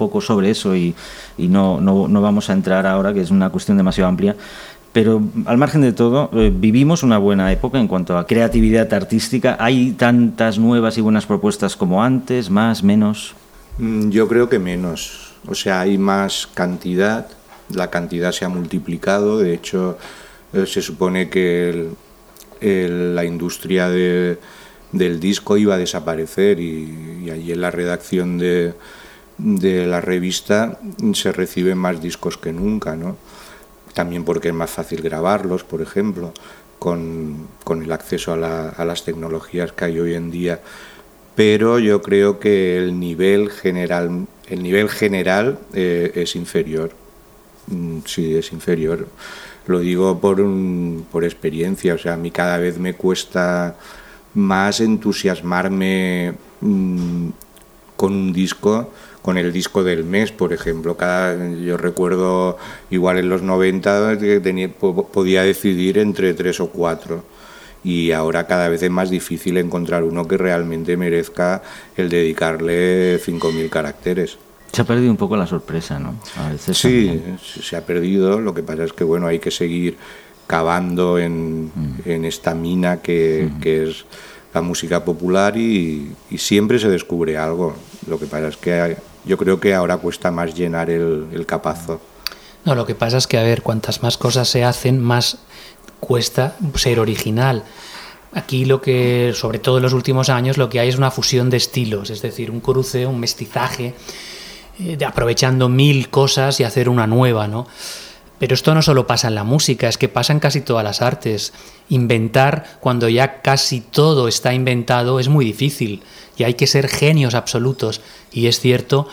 [0.00, 0.94] poco sobre eso y,
[1.36, 4.34] no, no, no vamos a entrar ahora, que es una cuestión demasiado amplia,
[4.92, 9.56] pero al margen de todo, eh, vivimos una buena época en cuanto a creatividad artística.
[9.60, 13.34] ¿Hay tantas nuevas y buenas propuestas como antes, más, menos?
[13.78, 15.34] Mm, Yo creo que menos.
[15.46, 17.28] O sea, hay más cantidad,
[17.72, 19.96] la cantidad se ha multiplicado, de hecho
[20.54, 21.88] eh, se supone que
[22.60, 24.38] la industria de-
[24.92, 28.74] del disco iba a desaparecer y allí en la redacción de,
[29.42, 30.78] de la revista
[31.14, 33.16] se reciben más discos que nunca, ¿no?
[33.94, 36.32] También porque es más fácil grabarlos, por ejemplo,
[36.78, 40.60] con, con el acceso a, la- las tecnologías que hay hoy en día
[41.34, 46.90] pero yo creo que el nivel general, el nivel general eh, es inferior.
[47.68, 49.06] Mm, Sí, es inferior.
[49.66, 53.76] Lo digo por, un- por experiencia, o sea, a mí cada vez me cuesta
[54.34, 57.28] más entusiasmarme mm,
[57.96, 58.90] con un disco,
[59.22, 60.96] con el disco del mes, por ejemplo.
[60.96, 62.56] Cada, yo recuerdo
[62.90, 67.22] igual en los 90 que tenía, po- podía decidir entre tres o cuatro
[67.84, 71.62] y ahora cada vez es más difícil encontrar uno que realmente merezca
[71.96, 74.38] el dedicarle 5.000 caracteres.
[74.72, 76.14] Se ha perdido un poco la sorpresa, ¿no?
[76.36, 77.38] A veces Sí, también.
[77.40, 79.96] se ha perdido, lo que pasa es que bueno, hay que seguir
[80.46, 81.70] cavando en,
[82.04, 84.04] en esta mina que, que es
[84.52, 87.76] la música popular y, y siempre se descubre algo.
[88.08, 92.00] Lo que pasa es que hay- yo creo que ahora cuesta más llenar el, capazo.
[92.64, 95.38] No, lo que pasa es que, a ver, cuantas más cosas se hacen, más
[95.98, 97.64] cuesta ser original.
[98.32, 101.50] Aquí lo que, sobre todo en los últimos años, lo que hay es una fusión
[101.50, 103.94] de estilos, es decir, un cruce, un mestizaje,
[104.78, 107.66] eh, aprovechando mil cosas y hacer una nueva, ¿no?
[108.40, 111.02] Pero esto no solo pasa en la música, es que pasa en casi todas las
[111.02, 111.52] artes.
[111.90, 116.02] Inventar cuando ya casi todo está inventado es muy difícil
[116.38, 118.00] y hay que ser genios absolutos.
[118.32, 119.08] Y es cierto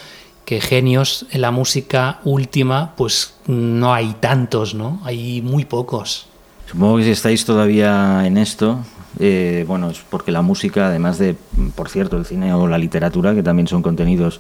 [0.46, 5.02] que genios en la música última, pues no hay tantos, ¿no?
[5.04, 6.28] Hay muy pocos.
[6.70, 8.80] Supongo que si estáis todavía en esto,
[9.20, 11.36] eh, bueno, es porque la música, además de,
[11.76, 14.40] por cierto, el cine o la literatura, que también son contenidos,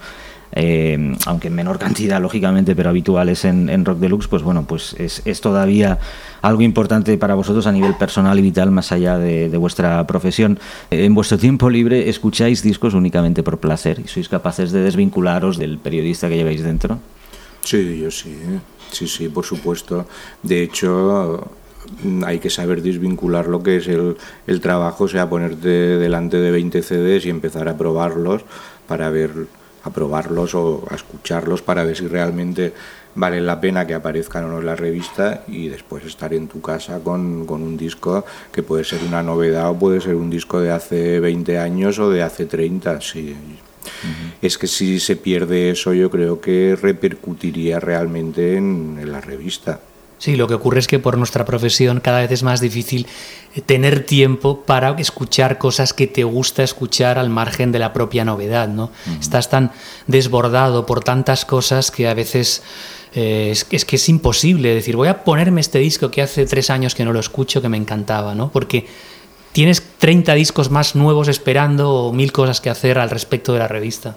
[0.53, 5.41] eh, aunque en menor cantidad, lógicamente, pero habituales en, Rock Deluxe, pues bueno, pues es,
[5.41, 5.99] todavía
[6.41, 10.59] algo importante para vosotros a nivel personal y vital, más allá de, vuestra profesión.
[10.91, 15.77] En vuestro tiempo libre, ¿escucháis discos únicamente por placer y sois capaces de desvincularos del
[15.77, 16.99] periodista que lleváis dentro?
[17.63, 18.37] Sí, yo sí,
[18.91, 20.07] sí, sí, por supuesto.
[20.41, 21.49] De hecho,
[22.25, 25.67] hay que saber desvincular lo que es el, el trabajo, o sea, ponerte
[25.97, 28.43] delante de 20 CDs y empezar a probarlos
[28.87, 29.47] para ver,
[29.87, 32.73] a probarlos o a escucharlos para ver si realmente
[33.15, 36.61] vale la pena que aparezcan o no en la revista y después estar en tu
[36.61, 40.61] casa con, con un disco que puede ser una novedad o puede ser un disco
[40.61, 43.35] de hace 20 años o de hace 30, sí.
[44.41, 49.79] Es que si se pierde eso, yo creo que repercutiría realmente en, en la revista.
[50.17, 53.05] Sí, lo que ocurre es que por nuestra profesión cada vez es más difícil
[53.53, 58.25] eh, tener tiempo para escuchar cosas que te gusta escuchar al margen de la propia
[58.25, 58.91] novedad, ¿no?
[59.19, 59.71] Estás tan
[60.07, 62.63] desbordado por tantas cosas que a veces
[63.13, 66.69] eh, es, es que es imposible decir, voy a ponerme este disco que hace tres
[66.71, 68.49] años que no lo escucho, que me encantaba, ¿no?
[68.51, 68.87] Porque
[69.57, 73.67] tienes 30 discos más nuevos esperando o mil cosas que hacer al respecto de la
[73.67, 74.15] revista.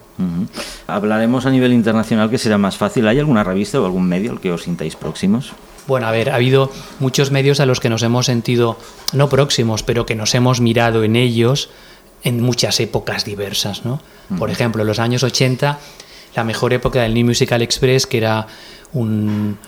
[0.87, 3.09] Hablaremos a nivel internacional que será más fácil.
[3.09, 5.53] ¿Hay alguna revista o algún medio al que os sintáis próximos?
[5.91, 6.71] Bueno, a ver, ha habido
[7.01, 8.79] muchos medios a los que nos hemos sentido
[9.13, 11.69] no próximos, pero que nos hemos mirado en ellos
[12.23, 14.01] en muchas épocas diversas, ¿no?
[14.39, 15.81] Por ejemplo, en los años 80,
[16.37, 18.47] la mejor época del New Musical Express, que era
[18.93, 19.59] un,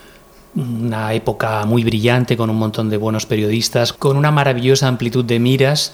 [0.55, 5.41] una época muy brillante con un montón de buenos periodistas, con una maravillosa amplitud de
[5.41, 5.93] miras.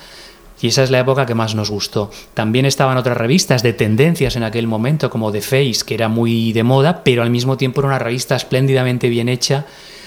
[0.60, 2.10] Y esa es la época que más nos gustó.
[2.34, 6.52] También estaban otras revistas de tendencias en aquel momento, como The Face, que era muy
[6.52, 9.97] de moda, pero al mismo tiempo era una revista espléndidamente bien hecha, mm,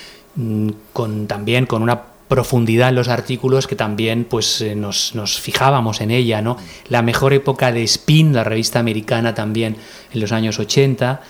[0.94, 6.00] con, también con una profundidad en los artículos que también pues eh, nos, nos fijábamos
[6.00, 6.58] en ella, ¿no?
[6.88, 9.76] La mejor época de Spin, la revista americana también
[10.14, 11.22] en los años 80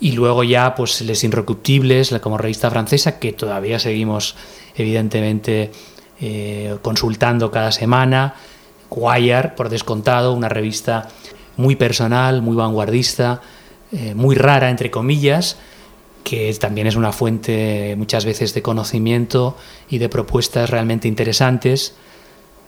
[0.00, 4.34] y luego ya pues Les Inrecuptibles, como revista francesa, que todavía seguimos
[4.74, 5.70] evidentemente
[6.20, 8.34] eh, consultando cada semana,
[8.90, 11.08] Wire, por descontado, una revista
[11.56, 13.40] muy personal, muy vanguardista,
[13.92, 15.56] eh, muy rara, entre comillas,
[16.24, 19.56] que también es una fuente muchas veces de conocimiento
[19.90, 21.94] y de propuestas realmente interesantes.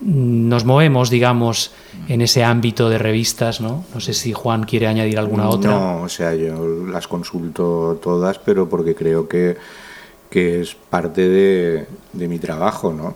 [0.01, 1.71] Nos movemos, digamos,
[2.09, 3.85] en ese ámbito de revistas, ¿no?
[3.95, 5.71] No sé si Juan quiere añadir alguna otra.
[5.71, 9.57] No, o sea, yo las consulto todas, pero porque creo que,
[10.29, 13.15] que es parte de, de mi trabajo, ¿no?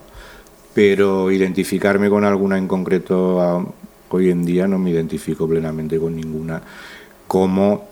[0.73, 3.67] Pero identificarme con alguna en concreto a-
[4.11, 6.63] hoy en día no me identifico plenamente con ninguna.
[7.27, 7.89] Como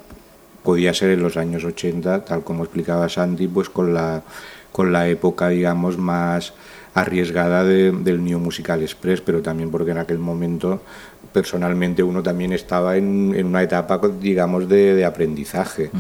[0.66, 4.22] podía ser en los años 80, tal como explicaba Santi, pues con la,
[4.72, 6.52] con la época, digamos, más
[6.92, 10.82] arriesgada de- del New Musical Express, pero también porque en aquel momento
[11.32, 15.90] personalmente uno también estaba en, en una etapa, digamos, de, de aprendizaje,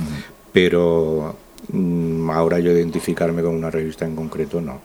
[0.52, 1.36] pero
[1.72, 4.80] mm, ahora yo identificarme con una revista en concreto no.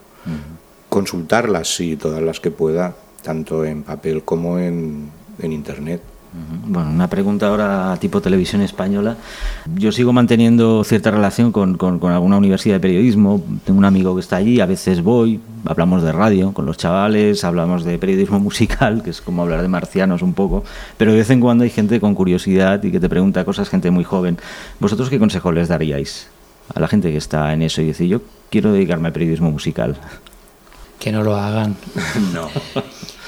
[0.88, 5.08] Consultarlas, sí, todas las que pueda, tanto en papel como en,
[5.40, 6.02] en internet.
[6.66, 9.16] Bueno, una pregunta ahora tipo televisión española.
[9.76, 13.42] Yo sigo manteniendo cierta relación con, con- con alguna universidad de periodismo.
[13.64, 17.44] Tengo un amigo que está allí, a veces voy, hablamos de radio con los chavales,
[17.44, 20.64] hablamos de periodismo musical, que es como hablar de marcianos un poco,
[20.96, 23.90] pero de vez en cuando hay gente con curiosidad y que te pregunta cosas, gente
[23.90, 24.38] muy joven.
[24.80, 26.28] ¿Vosotros qué consejo les daríais
[26.74, 29.96] a la gente que está en eso y dice, yo quiero dedicarme al periodismo musical?
[30.98, 31.76] Que no lo hagan.
[32.32, 32.48] No.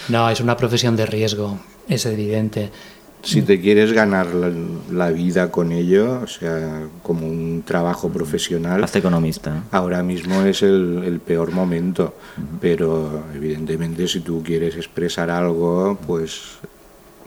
[0.09, 2.71] No, es una profesión de riesgo, es evidente.
[3.25, 4.51] Si te quieres ganar la,
[4.93, 9.65] la vida con ello, o sea, como un trabajo profesional, Hazte economista.
[9.71, 12.15] ahora mismo es el, el peor momento.
[12.61, 16.59] Pero evidentemente si tú quieres expresar algo, pues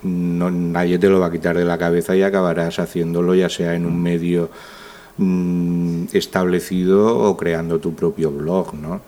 [0.03, 3.73] no, nadie te lo va a quitar de la cabeza y acabarás haciéndolo ya sea
[3.73, 4.49] en un medio
[5.17, 9.01] mm, establecido o creando tu propio blog, ¿no?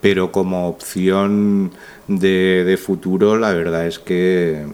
[0.00, 1.72] Pero como opción
[2.08, 4.64] de, de futuro, la verdad es que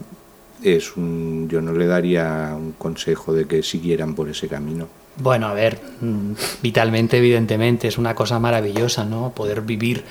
[0.62, 4.88] es un, yo no le daría un consejo de que siguieran por ese camino.
[5.18, 6.32] Bueno, a ver, mm,
[6.62, 9.32] vitalmente, evidentemente, es una cosa maravillosa, ¿no?
[9.32, 10.04] Poder vivir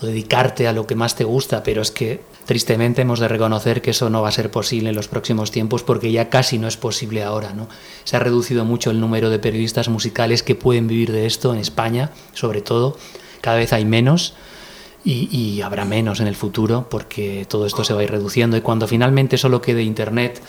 [0.00, 3.82] o dedicarte a lo que más te gusta, pero es que tristemente hemos de reconocer
[3.82, 6.68] que eso no va a ser posible en los próximos tiempos porque ya casi no
[6.68, 7.68] es posible ahora, ¿no?
[8.04, 11.60] Se ha reducido mucho el número de periodistas musicales que pueden vivir de esto en
[11.60, 12.96] España, sobre todo,
[13.40, 14.34] cada vez hay menos.
[15.08, 18.56] Y, habrá menos en el futuro porque todo esto se va a ir reduciendo.
[18.56, 20.42] Y cuando finalmente solo quede internet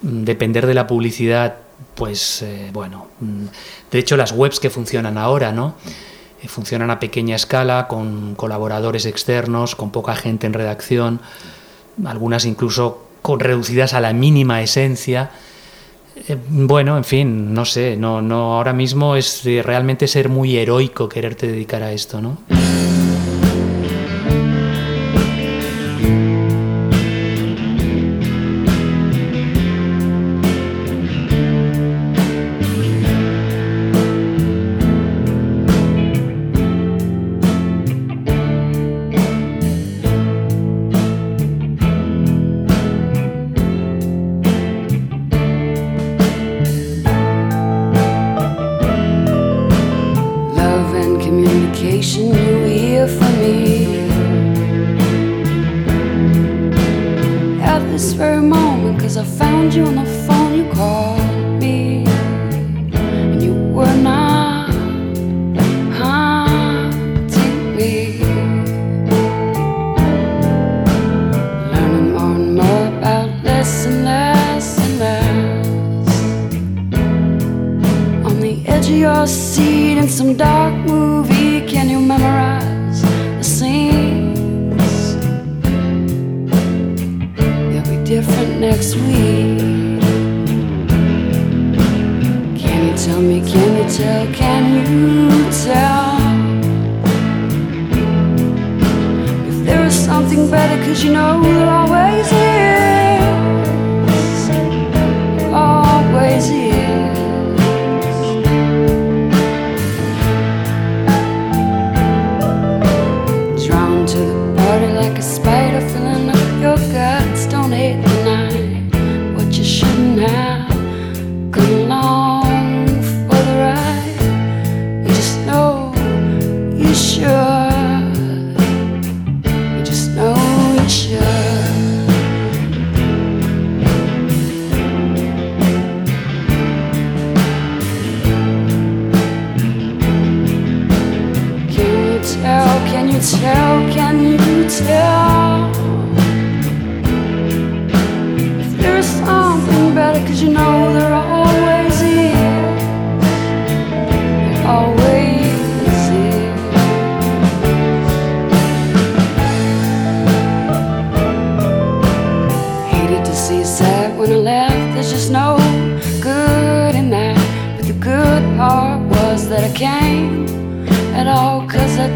[0.00, 1.56] mm, depender de la publicidad
[1.94, 3.44] pues eh, bueno mm,
[3.90, 5.74] de hecho las webs que funcionan ahora no
[6.42, 11.20] Eh, funcionan a pequeña escala con colaboradores externos con poca gente en redacción
[12.04, 15.30] algunas incluso con reducidas a la mínima esencia.
[16.28, 20.56] Eh, bueno, en fin, no sé, no, no, ahora mismo es de realmente ser muy
[20.56, 22.38] heroico quererte dedicar a esto, ¿no?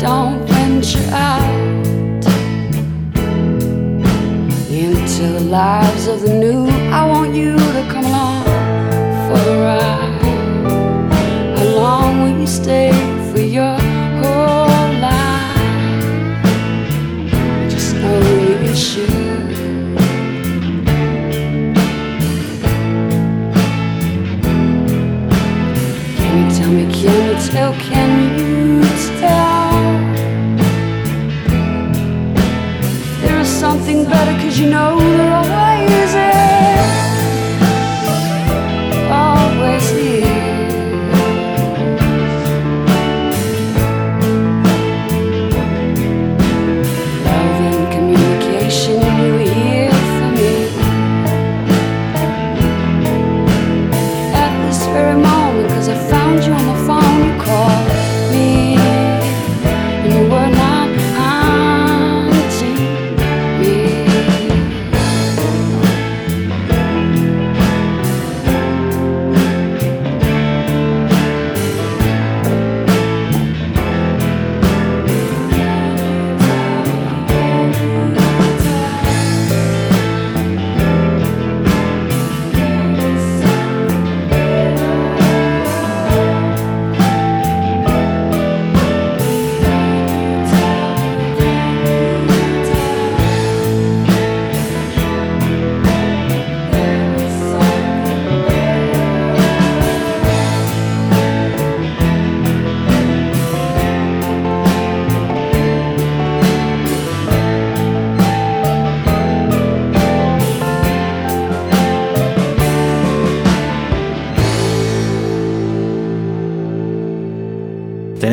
[0.07, 2.23] Don't venture out
[4.71, 6.69] into the lives of the new.
[6.99, 8.45] I want you to come along
[9.27, 10.23] for the ride.
[11.59, 12.96] How long will you stay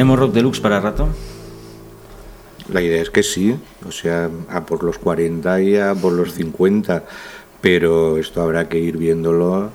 [0.04, 1.08] ¿Tenemos rock deluxe para rato?
[2.74, 3.56] La idea es que sí,
[3.88, 7.06] o sea, a por los 40 y a por los 50,
[7.62, 9.70] pero esto habrá que ir viéndolo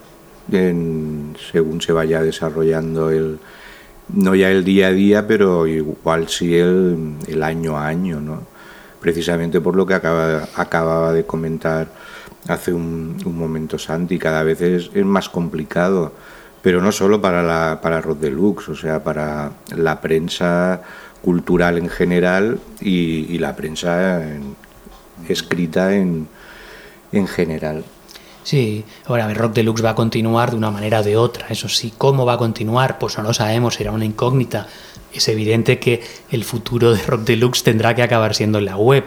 [0.52, 3.38] en- según se vaya desarrollando el,
[4.12, 8.42] no ya el día a día, pero igual sí el, el año a año, ¿no?
[9.00, 11.88] Precisamente por lo que acaba, acababa de comentar
[12.48, 16.12] hace un, un momento Santi, cada vez es, es más complicado,
[16.62, 20.82] pero no solo para, la, para Rock Deluxe, o sea, para la prensa
[21.22, 24.56] cultural en general y, y la prensa en-
[25.28, 26.28] escrita en,
[27.12, 27.84] en general.
[28.44, 31.48] Sí, ahora, a ver, Rock Deluxe va a continuar de una manera o de otra.
[31.50, 32.98] Eso sí, ¿cómo va a continuar?
[32.98, 34.66] Pues no lo sabemos, será una incógnita.
[35.12, 39.04] Es evidente que el futuro de Rock Deluxe tendrá que acabar siendo en la web.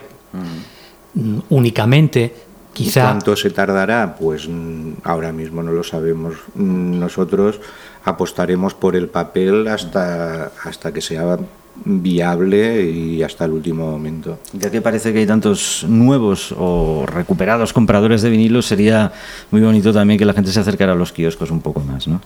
[1.15, 3.03] Mm, Únicamente, ¿Y quizá.
[3.03, 4.15] ¿Cuánto se tardará?
[4.19, 6.35] Pues mm, ahora mismo no lo sabemos.
[6.55, 7.59] Mm, Nosotros
[8.05, 11.37] apostaremos por el papel hasta, hasta que sea
[11.85, 14.39] viable y hasta el último momento.
[14.53, 19.11] Ya que parece que hay tantos nuevos o recuperados compradores de vinilos, sería
[19.51, 22.21] muy bonito también que la gente se acercara a los kioscos un poco más, ¿no?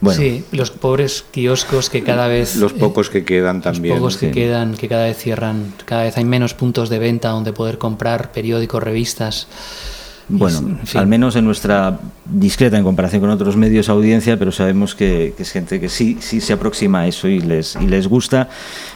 [0.00, 2.56] Bueno, Sí, los pobres kioscos que cada vez.
[2.56, 3.94] Los eh, pocos que quedan también.
[3.94, 7.28] Los pocos que quedan, que cada vez cierran, cada vez hay menos puntos de venta
[7.28, 9.46] donde poder comprar periódicos, revistas.
[10.32, 15.34] Bueno, al menos en nuestra discreta en comparación con otros medios audiencia, pero sabemos que,
[15.36, 18.48] que es gente que sí, sí se aproxima a eso y les, y les gusta.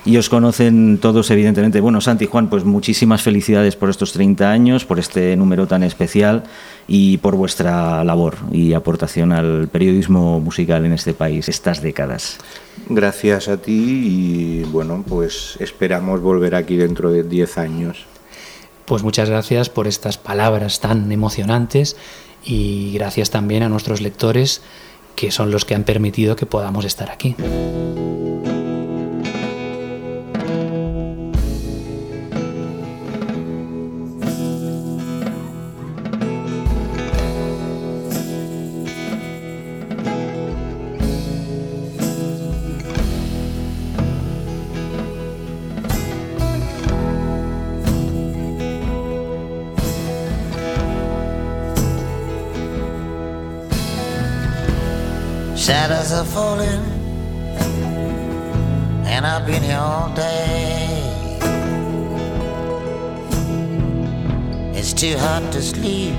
[0.04, 1.80] Y os conocen todos, evidentemente.
[1.80, 6.44] Bueno, Santi Juan, pues muchísimas felicidades por estos 30 años, por este número tan especial
[6.86, 12.38] y por vuestra labor y aportación al periodismo musical en este país estas décadas.
[12.88, 18.06] Gracias a ti y bueno, pues esperamos volver aquí dentro de 10 años.
[18.86, 21.96] Pues muchas gracias por estas palabras tan emocionantes
[22.44, 24.60] y gracias también a nuestros lectores
[25.16, 27.34] que son los que han permitido que podamos estar aquí.
[56.34, 56.84] falling,
[59.06, 60.88] and I've been here all day.
[64.74, 66.16] It's too hot to sleep,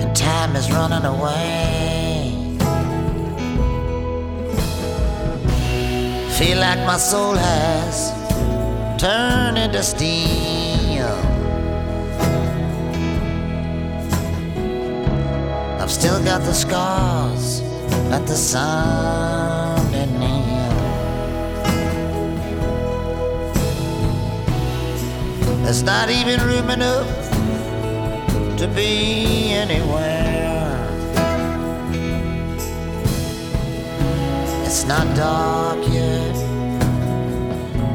[0.00, 2.32] and time is running away.
[6.38, 7.94] Feel like my soul has
[8.98, 11.14] turned into steel.
[15.82, 17.59] I've still got the scars
[18.10, 20.40] that the sun didn't heal.
[25.62, 27.06] There's not even room enough
[28.58, 30.88] to be anywhere.
[34.64, 36.34] It's not dark yet,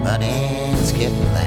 [0.01, 1.44] but it's getting there.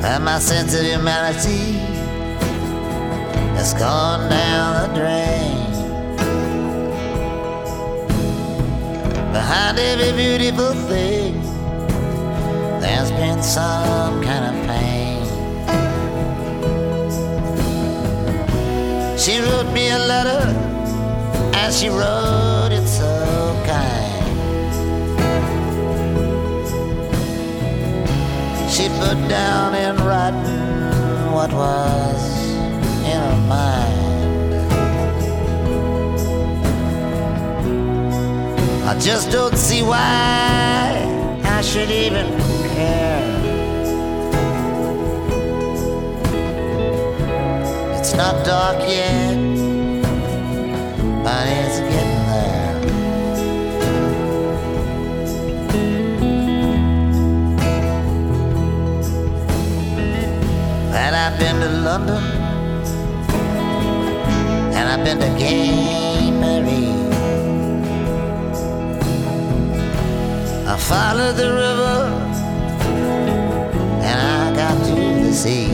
[0.00, 1.78] And my sense of humanity
[3.56, 5.58] has gone down the drain.
[9.32, 11.42] Behind every beautiful thing,
[12.80, 15.24] there's been some kind of pain.
[19.18, 20.42] She wrote me a letter,
[21.54, 24.07] and she wrote it so kind.
[28.78, 32.46] She put down in writing what was
[33.02, 34.54] in her mind.
[38.88, 40.94] I just don't see why
[41.42, 42.28] I should even
[42.76, 43.26] care.
[47.98, 49.34] It's not dark yet,
[51.24, 52.17] but it's getting
[60.90, 62.22] And I've been to London,
[64.76, 65.98] and I've been to Gay
[70.68, 71.98] I followed the river
[74.04, 75.70] and I got to the sea.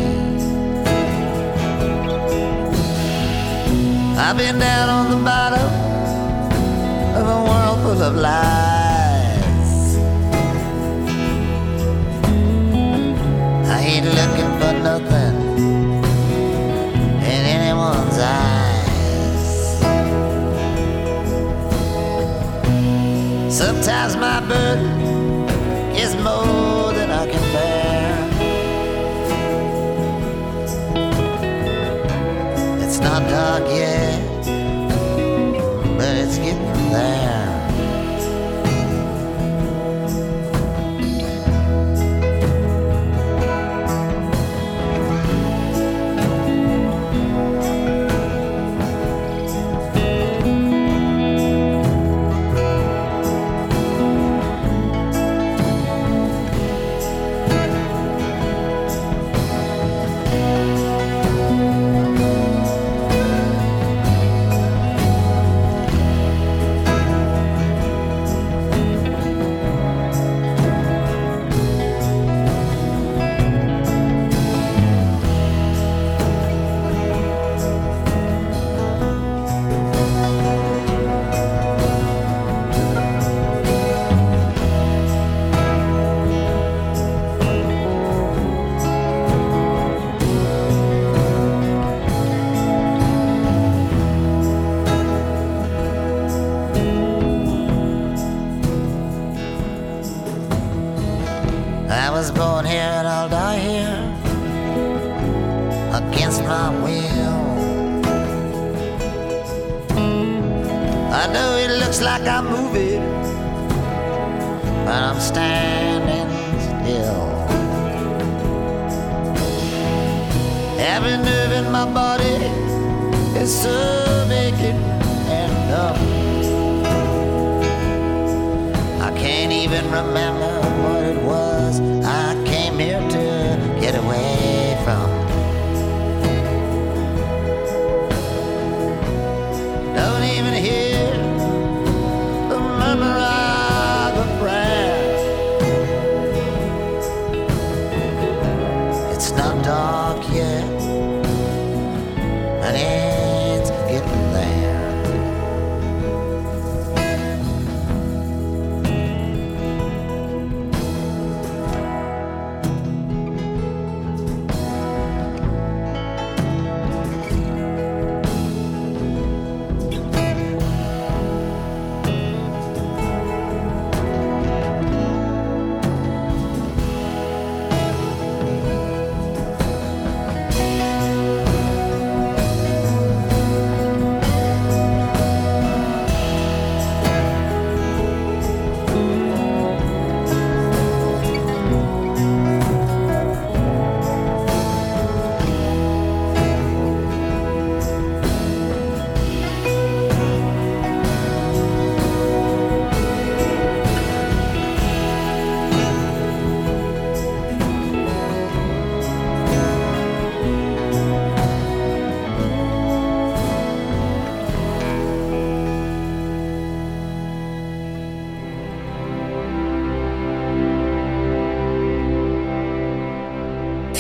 [4.17, 5.69] I've been down on the bottom
[7.17, 8.74] of a world full of lies.
[14.99, 15.59] Nothing
[17.33, 19.45] in anyone's eyes.
[23.53, 25.49] Sometimes my burden
[25.97, 26.64] is more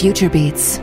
[0.04, 0.82] Future Beats.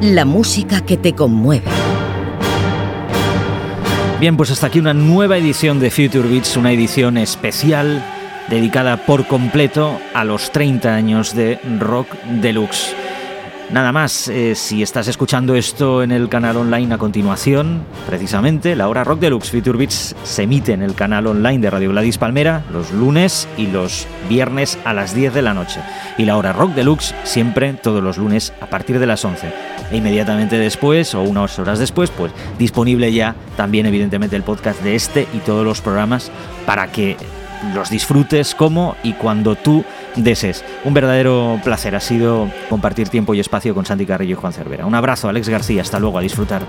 [0.00, 1.66] La música que te conmueve.
[4.18, 8.02] Bien, pues hasta aquí una nueva edición de Future Beats, una edición especial
[8.48, 12.08] dedicada por completo a los 30 años de Rock
[12.40, 13.07] Deluxe.
[13.70, 18.88] Nada más, eh, si estás escuchando esto en el canal online a continuación, precisamente la
[18.88, 22.64] hora Rock Deluxe Future Beats se emite en el canal online de Radio Gladys Palmera
[22.72, 25.80] los lunes y los viernes a las 10 de la noche.
[26.16, 29.52] Y la hora Rock Deluxe siempre todos los lunes a partir de las 11.
[29.90, 34.94] E inmediatamente después, o unas horas después, pues disponible ya también evidentemente el podcast de
[34.94, 36.30] este y todos los programas
[36.64, 37.18] para que
[37.74, 39.84] los disfrutes como y cuando tú
[40.16, 40.64] desees.
[40.84, 44.86] Un verdadero placer ha sido compartir tiempo y espacio con Santi Carrillo y Juan Cervera.
[44.86, 45.82] Un abrazo, Alex García.
[45.82, 46.62] Hasta luego, a disfrutar.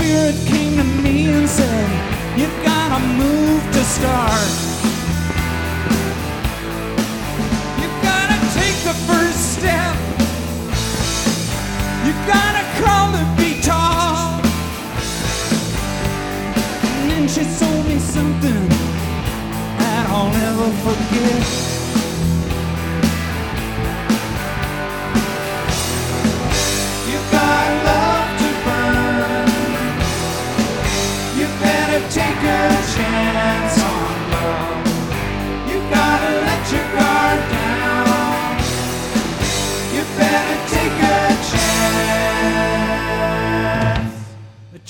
[0.00, 1.88] spirit came to me and said,
[2.38, 4.50] You gotta move to start.
[7.80, 9.94] You gotta take the first step.
[12.06, 14.40] You gotta crawl and be tall.
[16.96, 18.68] And then she told me something
[19.80, 21.79] that I'll never forget.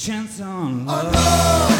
[0.01, 1.80] chance on love.